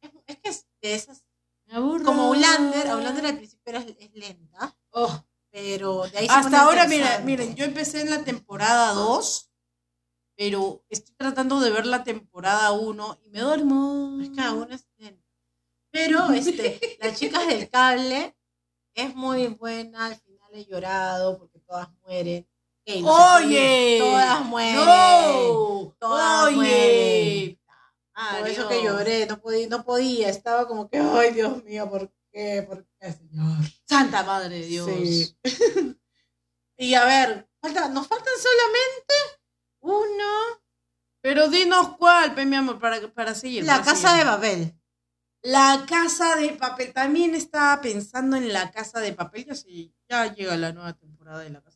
Es, 0.00 0.12
es 0.26 0.38
que 0.38 0.48
es 0.48 0.66
de 0.80 0.94
esas. 0.94 1.24
Me 1.66 1.74
aburre. 1.74 2.04
Como 2.04 2.30
Ulander, 2.30 2.94
Ulander 2.94 3.26
al 3.26 3.36
principio 3.36 3.62
era, 3.66 3.80
es 3.80 4.14
lenta, 4.14 4.74
Oh, 4.92 5.22
pero 5.50 6.04
de 6.04 6.20
ahí 6.20 6.26
se 6.26 6.32
Hasta 6.32 6.62
ahora, 6.62 6.86
mira, 6.88 7.18
miren, 7.18 7.54
yo 7.54 7.66
empecé 7.66 8.00
en 8.00 8.08
la 8.08 8.24
temporada 8.24 8.94
2, 8.94 9.50
pero 10.38 10.82
estoy 10.88 11.14
tratando 11.14 11.60
de 11.60 11.68
ver 11.68 11.84
la 11.84 12.02
temporada 12.02 12.72
1 12.72 13.18
y 13.24 13.28
me 13.28 13.40
duermo. 13.40 14.20
Es 14.22 14.30
que 14.30 14.40
uno 14.40 14.74
es 14.74 14.88
lento. 14.96 15.28
Pero 15.90 16.32
este, 16.32 16.80
las 16.98 17.20
chicas 17.20 17.46
del 17.46 17.68
cable 17.68 18.34
es 18.94 19.14
muy 19.14 19.48
buena, 19.48 20.06
al 20.06 20.16
final 20.16 20.48
he 20.54 20.64
llorado 20.64 21.36
porque 21.36 21.58
todas 21.58 21.90
mueren. 22.06 22.48
Oye, 22.86 23.98
todas 24.00 24.44
mueren. 24.44 24.76
No, 24.76 25.96
Todas 25.98 26.44
oye. 26.44 27.58
Por 28.38 28.48
eso 28.48 28.68
que 28.68 28.82
lloré, 28.82 29.26
no 29.26 29.40
podía, 29.40 29.68
no 29.68 29.84
podía, 29.84 30.28
estaba 30.28 30.68
como 30.68 30.88
que, 30.88 30.98
ay 30.98 31.32
Dios 31.32 31.64
mío, 31.64 31.88
¿por 31.90 32.12
qué? 32.32 32.64
¿Por 32.66 32.86
qué, 33.00 33.12
señor? 33.12 33.58
Santa 33.88 34.22
madre 34.22 34.60
de 34.60 34.66
Dios. 34.66 34.86
Sí. 34.86 35.36
y 36.76 36.94
a 36.94 37.04
ver, 37.04 37.48
falta, 37.60 37.88
nos 37.88 38.06
faltan 38.06 38.34
solamente 38.40 39.14
uno, 39.80 40.62
Pero 41.20 41.48
dinos 41.48 41.96
cuál, 41.98 42.34
pe, 42.34 42.46
mi 42.46 42.56
amor, 42.56 42.78
para, 42.78 43.00
para 43.12 43.34
seguir. 43.34 43.64
la 43.64 43.74
para 43.74 43.84
casa 43.84 44.10
seguir. 44.10 44.24
de 44.24 44.30
Babel. 44.30 44.80
La 45.42 45.84
casa 45.86 46.36
de 46.36 46.50
papel. 46.50 46.92
También 46.94 47.34
estaba 47.34 47.80
pensando 47.82 48.36
en 48.36 48.50
la 48.52 48.70
casa 48.70 49.00
de 49.00 49.12
papel. 49.12 49.44
Ya, 49.44 49.54
sé, 49.54 49.92
ya 50.08 50.32
llega 50.32 50.56
la 50.56 50.72
nueva 50.72 50.94
temporada 50.94 51.40
de 51.40 51.50
la 51.50 51.60
casa. 51.60 51.73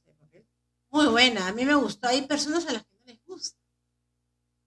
Muy 0.90 1.06
buena, 1.06 1.48
a 1.48 1.52
mí 1.52 1.64
me 1.64 1.74
gustó. 1.74 2.08
Hay 2.08 2.22
personas 2.26 2.66
a 2.66 2.72
las 2.72 2.84
que 2.84 2.96
no 2.96 3.04
les 3.04 3.24
gusta. 3.24 3.58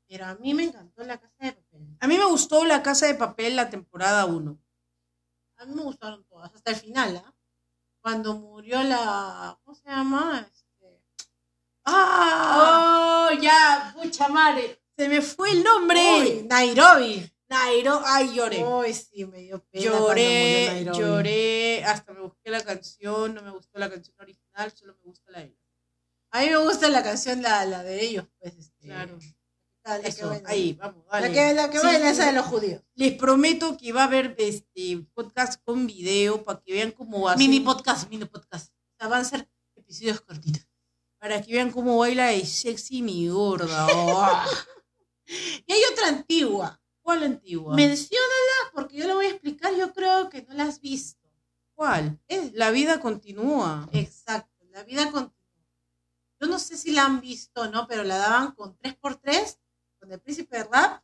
Pero 0.07 0.25
a 0.25 0.35
mí 0.35 0.53
me 0.53 0.63
encantó 0.63 1.03
la 1.03 1.17
casa 1.17 1.45
de 1.45 1.53
papel. 1.53 1.97
A 1.99 2.07
mí 2.07 2.17
me 2.17 2.25
gustó 2.25 2.65
la 2.65 2.83
casa 2.83 3.07
de 3.07 3.15
papel 3.15 3.55
la 3.55 3.69
temporada 3.69 4.25
1. 4.25 4.59
A 5.57 5.65
mí 5.65 5.75
me 5.75 5.83
gustaron 5.83 6.23
todas, 6.25 6.53
hasta 6.53 6.71
el 6.71 6.77
final, 6.77 7.23
¿ah? 7.25 7.35
Cuando 8.01 8.33
murió 8.35 8.81
la. 8.83 9.59
¿Cómo 9.63 9.75
se 9.75 9.87
llama? 9.87 10.47
Este... 10.51 11.01
¡Ah! 11.85 13.29
¡Oh, 13.29 13.39
ya! 13.39 13.93
¡Pucha 13.95 14.27
madre! 14.27 14.81
Se 14.97 15.07
me 15.07 15.21
fue 15.21 15.51
el 15.51 15.63
nombre. 15.63 16.43
Nairobi. 16.43 17.31
Nairo. 17.47 18.01
¡Ay, 18.05 18.33
lloré! 18.33 18.63
Uy, 18.63 18.93
sí, 18.93 19.25
me 19.25 19.39
dio 19.39 19.63
pena. 19.65 19.85
Lloré, 19.85 20.67
Nairobi. 20.67 20.99
lloré. 20.99 21.85
Hasta 21.85 22.13
me 22.13 22.21
busqué 22.21 22.49
la 22.49 22.63
canción. 22.63 23.35
No 23.35 23.41
me 23.41 23.51
gustó 23.51 23.77
la 23.77 23.89
canción 23.89 24.15
original, 24.19 24.71
solo 24.71 24.95
me 24.95 25.03
gusta 25.03 25.31
la 25.31 25.39
de. 25.39 25.60
A 26.31 26.41
mí 26.41 26.49
me 26.49 26.57
gusta 26.57 26.89
la 26.89 27.03
canción, 27.03 27.41
la, 27.41 27.65
la 27.65 27.83
de 27.83 28.03
ellos, 28.05 28.25
pues. 28.39 28.53
Este, 28.57 28.87
Claro. 28.87 29.17
La, 29.83 29.97
la 29.97 30.03
que 30.03 30.09
Eso, 30.09 30.29
baila. 30.29 30.49
ahí, 30.49 30.73
vamos, 30.73 31.03
dale. 31.11 31.27
La 31.29 31.33
que, 31.33 31.53
la 31.53 31.69
que 31.71 31.79
Sí, 31.79 31.85
baila, 31.85 32.09
esa 32.11 32.25
de 32.27 32.33
los 32.33 32.45
judíos. 32.45 32.81
Les 32.95 33.13
prometo 33.13 33.77
que 33.77 33.91
va 33.93 34.01
a 34.01 34.05
haber 34.05 34.35
este 34.37 35.05
podcast 35.13 35.59
con 35.63 35.87
video 35.87 36.43
para 36.43 36.61
que 36.61 36.73
vean 36.73 36.91
cómo 36.91 37.21
va 37.21 37.33
a 37.33 37.35
Mini 37.37 37.59
podcast, 37.61 38.09
mini 38.09 38.25
podcast. 38.25 38.71
O 38.71 38.97
sea, 38.99 39.07
van 39.07 39.21
a 39.21 39.25
ser 39.25 39.49
episodios 39.75 40.21
cortitos. 40.21 40.67
Para 41.17 41.41
que 41.41 41.51
vean 41.53 41.71
cómo 41.71 41.97
baila 41.97 42.27
de 42.27 42.45
sexy 42.45 43.01
mi 43.01 43.27
gorda. 43.29 43.87
Oh. 43.93 44.43
Y 45.65 45.71
hay 45.71 45.81
otra 45.91 46.09
antigua. 46.09 46.81
¿Cuál 47.01 47.23
antigua? 47.23 47.73
Menciónala 47.75 48.71
porque 48.73 48.97
yo 48.97 49.07
lo 49.07 49.15
voy 49.15 49.27
a 49.27 49.29
explicar. 49.29 49.73
Yo 49.75 49.93
creo 49.93 50.29
que 50.29 50.41
no 50.43 50.53
la 50.55 50.65
has 50.65 50.81
visto. 50.81 51.27
¿Cuál? 51.73 52.19
Es 52.27 52.53
La 52.53 52.69
vida 52.71 52.99
continúa. 52.99 53.87
exacto. 53.93 54.65
La 54.71 54.83
vida 54.83 55.05
continúa. 55.11 55.33
Yo 56.41 56.47
no 56.47 56.57
sé 56.57 56.75
si 56.75 56.91
la 56.91 57.05
han 57.05 57.21
visto 57.21 57.61
o 57.61 57.67
no, 57.67 57.85
pero 57.87 58.03
la 58.03 58.17
daban 58.17 58.53
con 58.53 58.75
3x3, 58.79 59.59
con 59.99 60.11
el 60.11 60.19
príncipe 60.19 60.57
de 60.57 60.63
rap 60.63 61.03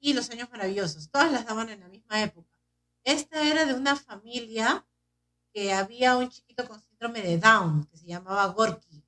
y 0.00 0.12
los 0.12 0.28
años 0.30 0.50
maravillosos. 0.50 1.08
Todas 1.08 1.30
las 1.30 1.46
daban 1.46 1.68
en 1.68 1.78
la 1.80 1.88
misma 1.88 2.20
época. 2.20 2.58
Esta 3.04 3.46
era 3.48 3.64
de 3.64 3.74
una 3.74 3.94
familia 3.94 4.84
que 5.54 5.72
había 5.72 6.16
un 6.16 6.28
chiquito 6.30 6.66
con 6.66 6.80
síndrome 6.80 7.22
de 7.22 7.38
Down 7.38 7.86
que 7.86 7.96
se 7.96 8.06
llamaba 8.06 8.44
Gorky. 8.46 9.04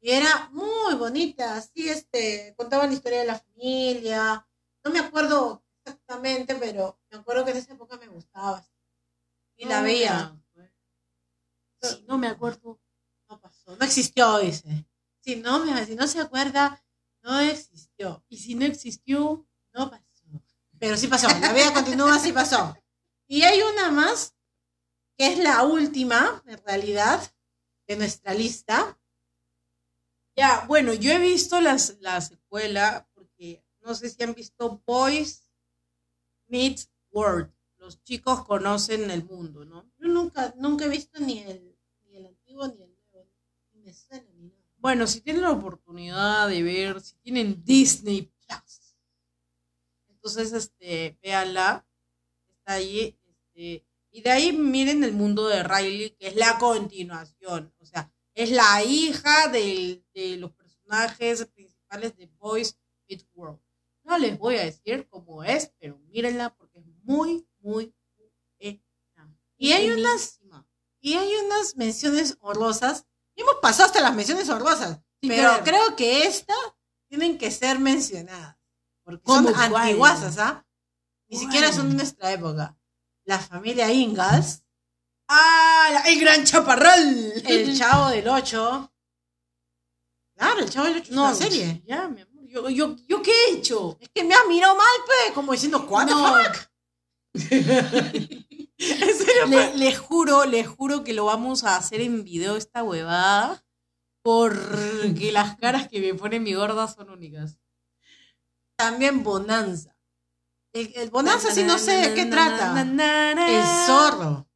Y 0.00 0.10
era 0.10 0.48
muy 0.52 0.94
bonita, 0.94 1.56
así 1.56 1.88
este, 1.88 2.54
contaban 2.56 2.90
la 2.90 2.94
historia 2.94 3.20
de 3.20 3.26
la 3.26 3.38
familia. 3.40 4.46
No 4.84 4.90
me 4.92 5.00
acuerdo 5.00 5.64
exactamente, 5.82 6.54
pero 6.56 7.00
me 7.10 7.18
acuerdo 7.18 7.44
que 7.44 7.50
en 7.52 7.56
esa 7.56 7.72
época 7.72 7.96
me 7.96 8.06
gustaba. 8.06 8.64
Y 9.56 9.64
la 9.64 9.78
No, 9.78 9.84
veía. 9.84 10.36
mira, 10.54 10.70
Si 11.80 12.02
no 12.02 12.18
me 12.18 12.28
acuerdo. 12.28 12.78
No 13.28 13.40
pasó, 13.40 13.76
no 13.76 13.84
existió, 13.84 14.38
dice. 14.38 14.86
Si 15.20 15.36
no, 15.36 15.64
si 15.86 15.94
no 15.94 16.06
se 16.06 16.20
acuerda, 16.20 16.84
no 17.22 17.40
existió, 17.40 18.22
Y 18.28 18.36
si 18.38 18.54
no 18.54 18.66
existió, 18.66 19.46
no 19.72 19.90
pasó. 19.90 20.04
Pero 20.78 20.96
sí 20.96 21.06
pasó, 21.06 21.28
la 21.40 21.52
vida 21.52 21.72
continúa, 21.72 22.18
sí 22.18 22.32
pasó. 22.32 22.76
Y 23.26 23.42
hay 23.42 23.62
una 23.62 23.90
más, 23.90 24.34
que 25.16 25.32
es 25.32 25.38
la 25.38 25.62
última, 25.62 26.42
en 26.46 26.62
realidad, 26.64 27.22
de 27.86 27.96
nuestra 27.96 28.34
lista. 28.34 28.98
Ya, 30.36 30.64
bueno, 30.66 30.92
yo 30.92 31.12
he 31.12 31.18
visto 31.18 31.60
las, 31.60 31.96
la 32.00 32.20
secuela 32.20 33.08
porque 33.14 33.64
no 33.80 33.94
sé 33.94 34.10
si 34.10 34.22
han 34.22 34.34
visto 34.34 34.82
Boys 34.84 35.50
Meets 36.48 36.90
World. 37.10 37.50
Los 37.78 38.02
chicos 38.02 38.44
conocen 38.44 39.10
el 39.10 39.24
mundo, 39.24 39.64
¿no? 39.64 39.90
Yo 39.98 40.08
nunca, 40.08 40.54
nunca 40.56 40.84
he 40.84 40.88
visto 40.88 41.20
ni 41.20 41.38
el, 41.38 41.78
ni 42.04 42.16
el 42.16 42.26
antiguo 42.26 42.66
ni 42.68 42.82
el 42.82 42.93
Bueno, 44.78 45.06
si 45.06 45.20
tienen 45.20 45.42
la 45.42 45.50
oportunidad 45.52 46.48
de 46.48 46.62
ver, 46.62 47.00
si 47.00 47.16
tienen 47.16 47.64
Disney 47.64 48.22
Plus, 48.46 48.96
entonces, 50.08 50.52
este, 50.52 51.18
véanla, 51.22 51.86
está 52.50 52.74
ahí, 52.74 53.18
este, 53.24 53.86
y 54.10 54.20
de 54.22 54.30
ahí 54.30 54.52
miren 54.52 55.02
el 55.04 55.12
mundo 55.12 55.48
de 55.48 55.62
Riley, 55.62 56.10
que 56.10 56.28
es 56.28 56.36
la 56.36 56.58
continuación, 56.58 57.72
o 57.78 57.84
sea, 57.86 58.12
es 58.34 58.50
la 58.50 58.82
hija 58.84 59.48
del- 59.48 60.04
de 60.14 60.36
los 60.36 60.52
personajes 60.52 61.46
principales 61.46 62.16
de 62.16 62.26
Boys 62.38 62.78
Meets 63.08 63.26
World. 63.34 63.60
No 64.02 64.18
les 64.18 64.38
voy 64.38 64.56
a 64.56 64.64
decir 64.64 65.08
cómo 65.08 65.42
es, 65.44 65.72
pero 65.78 65.98
mírenla 65.98 66.54
porque 66.54 66.78
es 66.80 66.86
muy, 67.04 67.46
muy 67.60 67.94
buena. 68.16 68.30
Y 69.56 69.72
hay 69.72 69.88
unas-. 69.90 70.40
Y 71.00 71.14
hay 71.14 71.32
unas 71.46 71.76
menciones 71.76 72.36
honrosas. 72.40 73.06
Y 73.36 73.42
hemos 73.42 73.56
pasado 73.62 73.86
hasta 73.86 74.00
las 74.00 74.14
menciones. 74.14 74.46
Sin 74.46 74.58
pero 75.28 75.50
querer. 75.50 75.64
creo 75.64 75.96
que 75.96 76.24
estas 76.26 76.56
tienen 77.08 77.38
que 77.38 77.50
ser 77.50 77.78
mencionadas. 77.78 78.56
Porque 79.02 79.22
¿Cómo 79.22 79.50
son 79.50 79.70
cuál? 79.70 79.82
antiguasas, 79.82 80.38
¿ah? 80.38 80.64
Ni 81.28 81.36
¿Cuál? 81.36 81.46
siquiera 81.46 81.72
son 81.72 81.90
de 81.90 81.96
nuestra 81.96 82.32
época. 82.32 82.76
La 83.24 83.38
familia 83.38 83.90
Ingalls, 83.90 84.62
¡Ah! 85.28 86.02
¡El 86.06 86.20
gran 86.20 86.44
chaparral! 86.44 87.32
El 87.46 87.76
Chavo 87.78 88.10
del 88.10 88.28
Ocho. 88.28 88.92
Claro, 90.36 90.60
El 90.60 90.70
Chavo 90.70 90.86
del 90.86 90.98
Ocho 90.98 91.14
No, 91.14 91.30
es 91.30 91.38
una 91.38 91.48
serie. 91.48 91.82
Ya, 91.86 92.08
mi 92.08 92.20
amor. 92.20 92.46
Yo, 92.46 92.68
yo, 92.68 92.96
¿Yo 93.08 93.22
qué 93.22 93.32
he 93.32 93.50
hecho? 93.54 93.96
Es 94.00 94.08
que 94.14 94.22
me 94.22 94.34
has 94.34 94.46
mirado 94.46 94.76
mal, 94.76 94.86
pues, 95.06 95.32
como 95.34 95.52
diciendo, 95.52 95.86
¿cuál 95.86 96.06
No. 96.08 96.34
serio? 98.78 99.46
Le- 99.48 99.76
les 99.76 99.98
juro, 99.98 100.44
les 100.44 100.66
juro 100.66 101.04
que 101.04 101.12
lo 101.12 101.26
vamos 101.26 101.64
a 101.64 101.76
hacer 101.76 102.00
en 102.00 102.24
video 102.24 102.56
esta 102.56 102.82
huevada. 102.82 103.64
Porque 104.22 105.30
las 105.32 105.56
caras 105.58 105.86
que 105.88 106.00
me 106.00 106.14
pone 106.14 106.40
mi 106.40 106.54
gorda 106.54 106.88
son 106.88 107.10
únicas. 107.10 107.58
También 108.76 109.22
Bonanza. 109.22 109.96
El, 110.72 110.92
el 110.96 111.10
Bonanza 111.10 111.50
sí 111.52 111.62
no 111.62 111.78
sé 111.78 111.92
de 111.92 112.14
qué 112.14 112.24
trata. 112.26 112.72
El 113.48 113.62
zorro. 113.86 114.48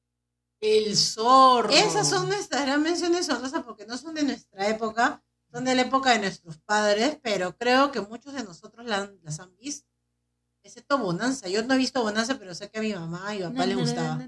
El 0.61 0.97
zorro. 0.97 1.71
Esas 1.71 2.09
son 2.09 2.29
nuestras 2.29 2.63
gran 2.63 2.83
menciones 2.83 3.29
honrosas 3.29 3.63
porque 3.63 3.87
no 3.87 3.97
son 3.97 4.15
de 4.15 4.25
nuestra 4.25 4.69
época, 4.69 5.23
son 5.53 5.65
de 5.65 5.75
la 5.75 5.83
época 5.83 6.11
de 6.11 6.19
nuestros 6.19 6.59
padres, 6.59 7.19
pero 7.23 7.57
creo 7.57 7.93
que 7.93 8.01
muchos 8.01 8.33
de 8.33 8.43
nosotros 8.45 8.85
las 8.87 9.39
han 9.39 9.57
visto. 9.59 9.88
Excepto 10.69 10.99
Bonanza. 10.99 11.49
Yo 11.49 11.63
no 11.63 11.73
he 11.73 11.79
visto 11.79 12.03
Bonanza, 12.03 12.39
pero 12.39 12.55
sé 12.55 12.71
que 12.71 12.79
a 12.79 12.83
mi 12.83 12.93
mamá 12.93 13.35
y 13.35 13.43
papá 13.43 13.65
le 13.65 13.75
gustaba. 13.75 14.23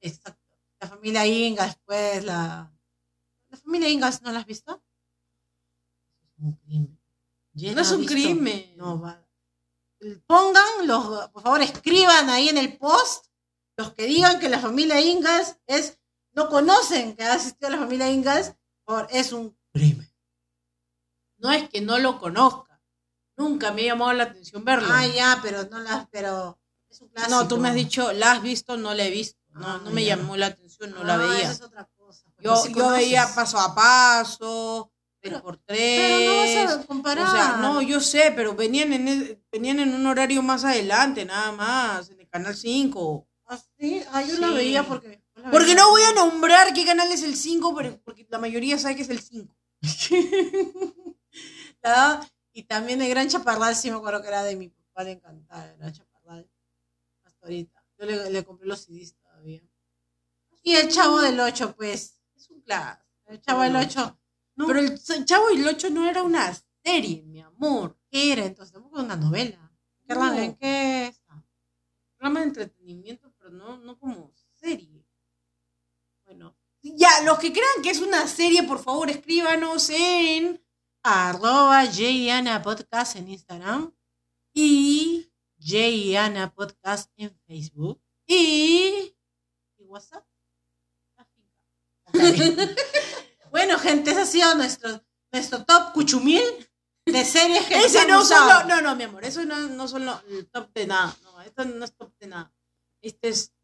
Exacto. 0.00 0.42
La 0.78 0.86
familia 0.86 1.26
Ingalls, 1.26 1.78
pues, 1.86 2.22
la... 2.22 2.70
¿La 3.48 3.56
familia 3.56 3.88
Ingalls 3.88 4.20
no 4.20 4.32
la 4.32 4.40
has 4.40 4.46
visto? 4.46 4.82
Es 6.20 6.44
un 6.44 6.52
crimen. 6.56 7.00
Yo 7.54 7.74
No 7.74 7.80
es 7.80 7.90
un 7.90 8.00
visto. 8.00 8.12
crimen. 8.12 8.74
No, 8.76 9.00
va. 9.00 9.26
Pongan, 10.26 10.86
los, 10.86 11.28
por 11.30 11.42
favor, 11.42 11.62
escriban 11.62 12.28
ahí 12.28 12.50
en 12.50 12.58
el 12.58 12.76
post 12.76 13.28
los 13.78 13.94
que 13.94 14.04
digan 14.04 14.38
que 14.38 14.50
la 14.50 14.58
familia 14.58 15.00
Ingalls 15.00 15.56
es, 15.66 15.98
no 16.32 16.50
conocen 16.50 17.16
que 17.16 17.24
ha 17.24 17.32
asistido 17.32 17.68
a 17.68 17.70
la 17.70 17.78
familia 17.78 18.10
Ingalls, 18.10 18.54
por 18.84 19.08
es 19.10 19.32
un 19.32 19.56
crimen. 19.72 20.06
No 21.38 21.50
es 21.50 21.68
que 21.70 21.80
no 21.80 21.98
lo 21.98 22.18
conozca. 22.18 22.65
Nunca 23.36 23.72
me 23.72 23.82
ha 23.82 23.86
llamado 23.86 24.12
la 24.14 24.24
atención 24.24 24.64
verlo. 24.64 24.88
Ah, 24.90 25.06
ya, 25.06 25.38
pero 25.42 25.64
no 25.70 25.78
las, 25.80 26.06
pero 26.10 26.58
es 26.88 27.00
un 27.00 27.08
clásico. 27.08 27.36
no, 27.36 27.48
tú 27.48 27.58
me 27.58 27.68
has 27.68 27.74
dicho, 27.74 28.12
¿la 28.12 28.32
has 28.32 28.42
visto? 28.42 28.76
No 28.76 28.94
la 28.94 29.04
he 29.04 29.10
visto. 29.10 29.38
No, 29.50 29.66
Ah, 29.66 29.80
no 29.84 29.90
me 29.90 30.04
ya. 30.04 30.16
llamó 30.16 30.36
la 30.36 30.46
atención, 30.46 30.90
no 30.92 31.04
la 31.04 31.14
Ah, 31.14 31.18
veía. 31.18 31.42
esa 31.42 31.52
es 31.52 31.62
otra 31.62 31.88
cosa. 31.96 32.26
Yo, 32.40 32.56
sí 32.56 32.72
yo 32.74 32.90
veía 32.90 33.28
paso 33.34 33.58
a 33.58 33.74
paso, 33.74 34.90
Pero- 35.20 35.42
por 35.42 35.58
Pero 35.58 35.76
tres. 35.78 36.56
no 36.56 36.64
vas 36.66 36.74
a 36.78 36.86
comparar. 36.86 37.26
O 37.26 37.30
sea, 37.30 37.56
no, 37.56 37.82
yo 37.82 38.00
sé, 38.00 38.32
pero 38.36 38.54
venían 38.54 38.92
en, 38.92 39.08
el- 39.08 39.42
venían 39.50 39.80
en 39.80 39.94
un 39.94 40.06
horario 40.06 40.42
más 40.42 40.64
adelante, 40.64 41.24
nada 41.24 41.52
más, 41.52 42.10
en 42.10 42.20
el 42.20 42.28
canal 42.28 42.54
5. 42.56 43.26
¿Ah, 43.46 43.58
sí? 43.78 44.02
Ah, 44.12 44.22
yo 44.22 44.38
la 44.38 44.50
veía 44.50 44.82
porque... 44.84 45.22
la 45.34 45.50
Porque 45.50 45.66
veía. 45.74 45.80
no 45.82 45.90
voy 45.90 46.02
a 46.02 46.12
nombrar 46.12 46.72
qué 46.74 46.84
canal 46.84 47.10
es 47.12 47.22
el 47.22 47.34
5, 47.36 47.74
pero- 47.74 47.98
porque 48.04 48.26
la 48.28 48.38
mayoría 48.38 48.78
sabe 48.78 48.96
que 48.96 49.02
es 49.02 49.08
el 49.10 49.20
5. 49.20 49.54
Y 52.56 52.62
también 52.62 53.02
el 53.02 53.10
Gran 53.10 53.28
Chaparral, 53.28 53.76
sí 53.76 53.90
me 53.90 53.98
acuerdo 53.98 54.22
que 54.22 54.28
era 54.28 54.42
de 54.42 54.56
mi 54.56 54.70
papá, 54.70 55.04
le 55.04 55.12
encantaba 55.12 55.66
el 55.66 55.76
Gran 55.76 55.92
Chaparral. 55.92 56.50
Hasta 57.24 57.44
ahorita. 57.46 57.84
Yo 57.98 58.06
le, 58.06 58.30
le 58.30 58.44
compré 58.46 58.66
los 58.66 58.80
CDs 58.80 59.14
todavía. 59.14 59.60
Y 60.62 60.74
el 60.74 60.88
Chavo 60.88 61.20
del 61.20 61.38
8, 61.38 61.76
pues. 61.76 62.18
Es 62.34 62.48
un 62.48 62.62
clásico. 62.62 63.04
El 63.26 63.42
Chavo 63.42 63.60
del 63.60 63.76
8. 63.76 64.18
No, 64.54 64.66
Pero 64.66 64.80
el 64.80 64.98
Chavo 65.26 65.50
y 65.50 65.60
el 65.60 65.68
8 65.68 65.90
no 65.90 66.08
era 66.08 66.22
una 66.22 66.50
serie, 66.82 67.24
mi 67.24 67.42
amor. 67.42 67.98
¿qué 68.10 68.32
era 68.32 68.46
entonces? 68.46 68.72
Tampoco 68.72 69.02
una 69.02 69.16
novela. 69.16 69.70
¿Qué 70.06 70.14
No. 70.14 70.20
rango? 70.22 70.40
¿En 70.40 70.54
qué 70.56 71.08
está? 71.08 71.44
Programa 72.16 72.40
de 72.40 72.46
entretenimiento, 72.46 73.34
pero 73.36 73.50
no, 73.50 73.76
no 73.76 73.98
como 73.98 74.32
serie. 74.54 75.06
Bueno. 76.24 76.56
Ya, 76.80 77.20
los 77.22 77.38
que 77.38 77.52
crean 77.52 77.82
que 77.82 77.90
es 77.90 78.00
una 78.00 78.26
serie, 78.26 78.62
por 78.62 78.82
favor, 78.82 79.10
escríbanos 79.10 79.90
en 79.90 80.64
Arroba 81.08 81.86
Jdiana 81.86 82.62
Podcast 82.62 83.14
en 83.14 83.28
Instagram. 83.28 83.94
y 84.52 85.30
Ana 86.16 86.52
Podcast 86.52 87.12
en 87.16 87.30
Facebook 87.46 88.02
y, 88.26 89.14
y 89.78 89.84
WhatsApp. 89.84 90.26
Bueno, 93.52 93.78
gente, 93.78 94.10
ese 94.10 94.20
ha 94.20 94.26
sido 94.26 94.54
nuestro, 94.56 95.02
nuestro 95.32 95.64
top 95.64 95.92
cuchumil 95.94 96.42
de 97.06 97.24
series 97.24 97.64
que 97.66 97.84
Ese 97.84 98.06
no 98.06 98.24
solo, 98.24 98.64
no, 98.64 98.82
no, 98.82 98.96
mi 98.96 99.04
amor, 99.04 99.24
eso 99.24 99.44
no, 99.46 99.60
no 99.68 99.86
solo 99.86 100.20
el 100.28 100.50
top 100.50 100.72
de 100.74 100.88
nada, 100.88 101.16
no, 101.22 101.40
esto 101.40 101.64
no 101.64 101.84
es 101.84 101.96
top 101.96 102.12
de 102.18 102.26
nada. 102.26 102.52
Esto 103.00 103.28
es 103.28 103.54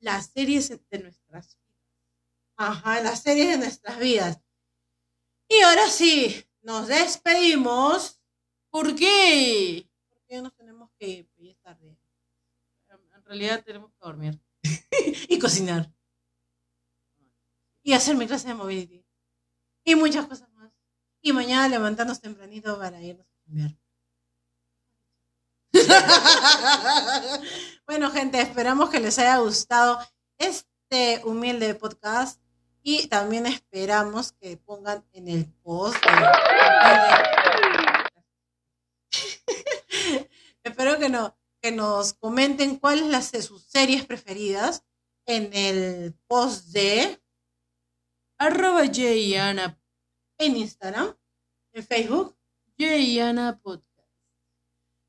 las 0.00 0.26
series 0.26 0.68
de 0.68 0.98
nuestras 0.98 1.56
vidas. 1.56 1.58
Ajá, 2.56 3.00
las 3.00 3.22
series 3.22 3.48
de 3.50 3.58
nuestras 3.58 3.98
vidas. 4.00 4.43
Y 5.48 5.60
ahora 5.60 5.88
sí, 5.88 6.44
nos 6.62 6.88
despedimos. 6.88 8.20
¿Por 8.70 8.94
qué? 8.94 9.88
Porque 10.08 10.40
nos 10.42 10.54
tenemos 10.54 10.90
que 10.98 11.28
ir, 11.36 11.56
tarde. 11.62 11.96
En 12.88 13.24
realidad 13.24 13.62
tenemos 13.64 13.90
que 13.92 13.98
dormir. 14.00 14.40
Y 15.28 15.38
cocinar. 15.38 15.92
Y 17.82 17.92
hacer 17.92 18.16
mi 18.16 18.26
clase 18.26 18.48
de 18.48 18.54
mobility. 18.54 19.04
Y 19.84 19.94
muchas 19.94 20.26
cosas 20.26 20.48
más. 20.50 20.72
Y 21.20 21.32
mañana 21.32 21.68
levantarnos 21.68 22.20
tempranito 22.20 22.78
para 22.78 23.02
irnos 23.02 23.26
a 23.26 23.36
cambiar. 23.44 23.76
bueno, 27.86 28.10
gente, 28.10 28.40
esperamos 28.40 28.90
que 28.90 29.00
les 29.00 29.18
haya 29.18 29.38
gustado 29.38 29.98
este 30.38 31.20
humilde 31.24 31.74
podcast. 31.74 32.43
Y 32.86 33.08
también 33.08 33.46
esperamos 33.46 34.32
que 34.32 34.58
pongan 34.58 35.08
en 35.12 35.28
el 35.28 35.46
post. 35.62 35.96
Espero 40.62 40.98
que, 40.98 41.08
no, 41.08 41.34
que 41.62 41.72
nos 41.72 42.12
comenten 42.12 42.76
cuáles 42.76 43.06
las 43.06 43.32
de 43.32 43.40
sus 43.40 43.62
series 43.62 44.04
preferidas 44.04 44.84
en 45.24 45.50
el 45.54 46.12
post 46.26 46.66
de 46.68 47.22
Arroba 48.38 48.82
Jay 48.92 49.32
y 49.32 49.36
Ana, 49.36 49.80
en 50.38 50.58
Instagram, 50.58 51.16
en 51.72 51.86
Facebook 51.86 52.36
Jay 52.78 53.12
y 53.12 53.20
Ana 53.20 53.58
Podcast. 53.62 53.88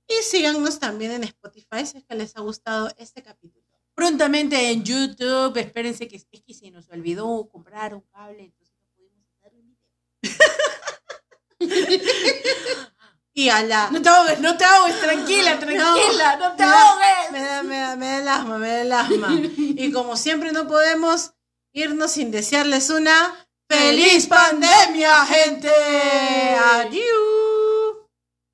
y 0.08 0.14
síganos 0.24 0.80
también 0.80 1.12
en 1.12 1.26
Spotify 1.26 1.86
si 1.86 1.98
es 1.98 2.06
que 2.06 2.16
les 2.16 2.38
ha 2.38 2.42
gustado 2.42 2.90
este 2.98 3.22
capítulo. 3.22 3.65
Prontamente 3.96 4.70
en 4.72 4.84
YouTube, 4.84 5.58
espérense 5.58 6.08
que 6.08 6.18
es 6.18 6.28
que 6.46 6.54
se 6.54 6.70
nos 6.70 6.88
olvidó 6.90 7.48
comprar 7.50 7.96
un 7.96 8.02
cable, 8.12 8.44
entonces 8.44 8.76
no 8.78 8.86
pudimos 8.94 9.26
hacer 9.40 9.56
un 9.56 9.70
video. 9.70 9.90
Y 13.38 13.50
a 13.50 13.62
la 13.64 13.90
No 13.92 14.02
te 14.02 14.08
ahogues, 14.08 14.40
no 14.40 14.56
te 14.56 14.64
ahogues, 14.64 14.98
tranquila, 15.02 15.60
tranquila, 15.60 16.38
no, 16.38 16.56
te 16.56 16.64
me 16.64 16.70
da- 16.70 16.82
ahogues. 16.90 17.32
Me 17.34 17.42
da, 17.42 17.64
me, 17.64 17.76
da, 17.78 17.96
me 17.98 18.06
da 18.06 18.18
el 18.20 18.28
asma, 18.30 18.58
me 18.58 18.68
da 18.70 18.82
el 18.82 18.92
asma. 18.94 19.28
Y 19.58 19.92
como 19.92 20.16
siempre 20.16 20.54
no 20.54 20.70
podemos 20.70 21.34
irnos 21.74 22.12
sin 22.14 22.32
desearles 22.32 22.90
una 22.90 23.36
feliz 23.68 24.28
pandemia, 24.28 25.26
gente. 25.26 25.68
Adiós. 25.70 27.04